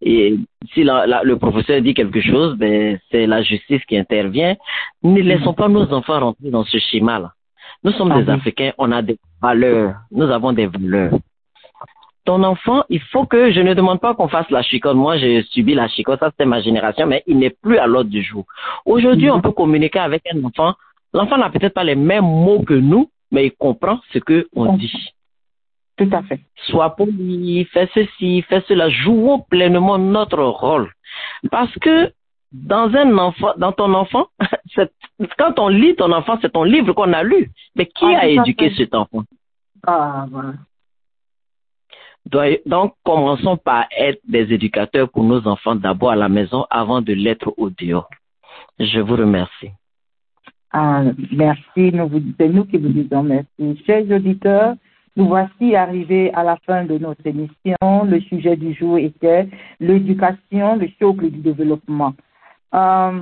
et 0.00 0.36
si 0.74 0.82
la, 0.82 1.06
la, 1.06 1.22
le 1.22 1.36
professeur 1.36 1.80
dit 1.80 1.94
quelque 1.94 2.20
chose, 2.20 2.56
ben, 2.56 2.98
c'est 3.10 3.26
la 3.26 3.42
justice 3.42 3.84
qui 3.84 3.96
intervient. 3.96 4.56
Ne 5.02 5.20
laissons 5.20 5.54
pas 5.54 5.68
nos 5.68 5.92
enfants 5.92 6.18
rentrer 6.18 6.50
dans 6.50 6.64
ce 6.64 6.78
schéma-là. 6.78 7.32
Nous 7.84 7.92
sommes 7.92 8.12
des 8.20 8.30
Africains, 8.30 8.72
on 8.78 8.90
a 8.90 9.02
des 9.02 9.18
valeurs, 9.40 9.94
nous 10.10 10.30
avons 10.30 10.52
des 10.52 10.66
valeurs. 10.66 11.12
Ton 12.24 12.42
enfant, 12.44 12.84
il 12.88 13.00
faut 13.00 13.26
que 13.26 13.50
je 13.52 13.60
ne 13.60 13.74
demande 13.74 14.00
pas 14.00 14.14
qu'on 14.14 14.28
fasse 14.28 14.48
la 14.50 14.62
chicote. 14.62 14.96
Moi, 14.96 15.16
j'ai 15.18 15.42
subi 15.50 15.74
la 15.74 15.88
chicote, 15.88 16.20
ça 16.20 16.30
c'était 16.30 16.44
ma 16.46 16.60
génération, 16.60 17.06
mais 17.06 17.22
il 17.26 17.38
n'est 17.38 17.50
plus 17.50 17.78
à 17.78 17.86
l'ordre 17.86 18.10
du 18.10 18.22
jour. 18.22 18.44
Aujourd'hui, 18.84 19.30
on 19.30 19.40
peut 19.40 19.52
communiquer 19.52 19.98
avec 19.98 20.22
un 20.32 20.42
enfant. 20.44 20.74
L'enfant 21.12 21.36
n'a 21.36 21.50
peut-être 21.50 21.74
pas 21.74 21.84
les 21.84 21.96
mêmes 21.96 22.24
mots 22.24 22.62
que 22.62 22.74
nous, 22.74 23.10
mais 23.30 23.46
il 23.46 23.52
comprend 23.52 24.00
ce 24.12 24.18
que 24.18 24.46
on 24.54 24.74
dit. 24.76 24.92
Tout 25.96 26.08
à 26.12 26.22
fait. 26.22 26.40
Sois 26.66 26.90
poli, 26.96 27.64
fais 27.66 27.88
ceci, 27.92 28.42
fais 28.42 28.62
cela. 28.68 28.88
Jouons 28.88 29.40
pleinement 29.40 29.98
notre 29.98 30.42
rôle. 30.42 30.90
Parce 31.50 31.72
que 31.80 32.12
dans 32.52 32.94
un 32.94 33.18
enfant, 33.18 33.52
dans 33.56 33.72
ton 33.72 33.92
enfant, 33.94 34.26
quand 35.38 35.58
on 35.58 35.68
lit 35.68 35.94
ton 35.96 36.12
enfant, 36.12 36.38
c'est 36.40 36.52
ton 36.52 36.64
livre 36.64 36.92
qu'on 36.92 37.12
a 37.12 37.22
lu. 37.22 37.50
Mais 37.76 37.86
qui 37.86 38.06
Ah, 38.14 38.20
a 38.20 38.26
éduqué 38.26 38.72
cet 38.76 38.94
enfant? 38.94 39.24
Ah, 39.86 40.26
voilà. 40.30 40.52
Donc, 42.26 42.60
donc, 42.66 42.94
commençons 43.04 43.56
par 43.56 43.86
être 43.96 44.20
des 44.26 44.52
éducateurs 44.52 45.08
pour 45.10 45.24
nos 45.24 45.46
enfants 45.46 45.74
d'abord 45.74 46.12
à 46.12 46.16
la 46.16 46.28
maison 46.28 46.66
avant 46.70 47.02
de 47.02 47.12
l'être 47.12 47.52
au 47.56 47.70
dehors. 47.70 48.08
Je 48.78 49.00
vous 49.00 49.16
remercie. 49.16 49.70
Ah, 50.72 51.02
merci, 51.32 51.92
c'est 52.38 52.48
nous 52.48 52.64
qui 52.64 52.78
vous 52.78 52.88
disons 52.88 53.22
merci. 53.22 53.82
Chers 53.86 54.10
auditeurs, 54.10 54.74
nous 55.16 55.26
voici 55.26 55.76
arrivés 55.76 56.32
à 56.32 56.42
la 56.42 56.56
fin 56.66 56.84
de 56.84 56.96
notre 56.96 57.26
émission. 57.26 57.76
Le 58.06 58.20
sujet 58.20 58.56
du 58.56 58.72
jour 58.72 58.96
était 58.96 59.48
l'éducation, 59.80 60.76
le 60.76 60.88
socle 60.98 61.30
du 61.30 61.38
développement. 61.40 62.14
Euh, 62.74 63.20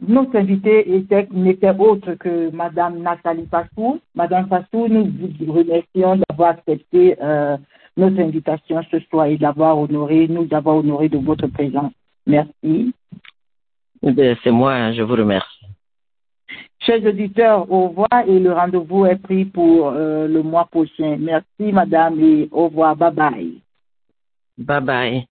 notre 0.00 0.36
invité 0.36 0.96
était, 0.96 1.28
n'était 1.30 1.76
autre 1.78 2.14
que 2.14 2.50
Madame 2.50 2.98
Nathalie 2.98 3.46
Passou. 3.46 4.00
Madame 4.16 4.48
Passou, 4.48 4.88
nous 4.88 5.08
vous 5.38 5.52
remercions 5.52 6.20
d'avoir 6.28 6.50
accepté 6.50 7.16
euh, 7.22 7.56
notre 7.96 8.20
invitation 8.20 8.80
ce 8.90 8.98
soir 9.00 9.26
et 9.26 9.36
d'avoir 9.36 9.78
honoré, 9.78 10.28
nous 10.28 10.46
d'avoir 10.46 10.76
honoré 10.76 11.08
de 11.08 11.18
votre 11.18 11.46
présence. 11.48 11.92
Merci. 12.26 12.92
Eh 14.02 14.34
C'est 14.42 14.50
moi, 14.50 14.92
je 14.92 15.02
vous 15.02 15.14
remercie. 15.14 15.66
Chers 16.80 17.04
auditeurs, 17.04 17.70
au 17.70 17.88
revoir 17.88 18.24
et 18.26 18.40
le 18.40 18.52
rendez-vous 18.52 19.04
est 19.04 19.16
pris 19.20 19.44
pour 19.44 19.88
euh, 19.88 20.26
le 20.26 20.42
mois 20.42 20.64
prochain. 20.64 21.16
Merci, 21.18 21.72
madame, 21.72 22.18
et 22.20 22.48
au 22.50 22.64
revoir. 22.64 22.96
Bye 22.96 23.12
bye. 23.12 23.62
Bye 24.58 24.80
bye. 24.80 25.26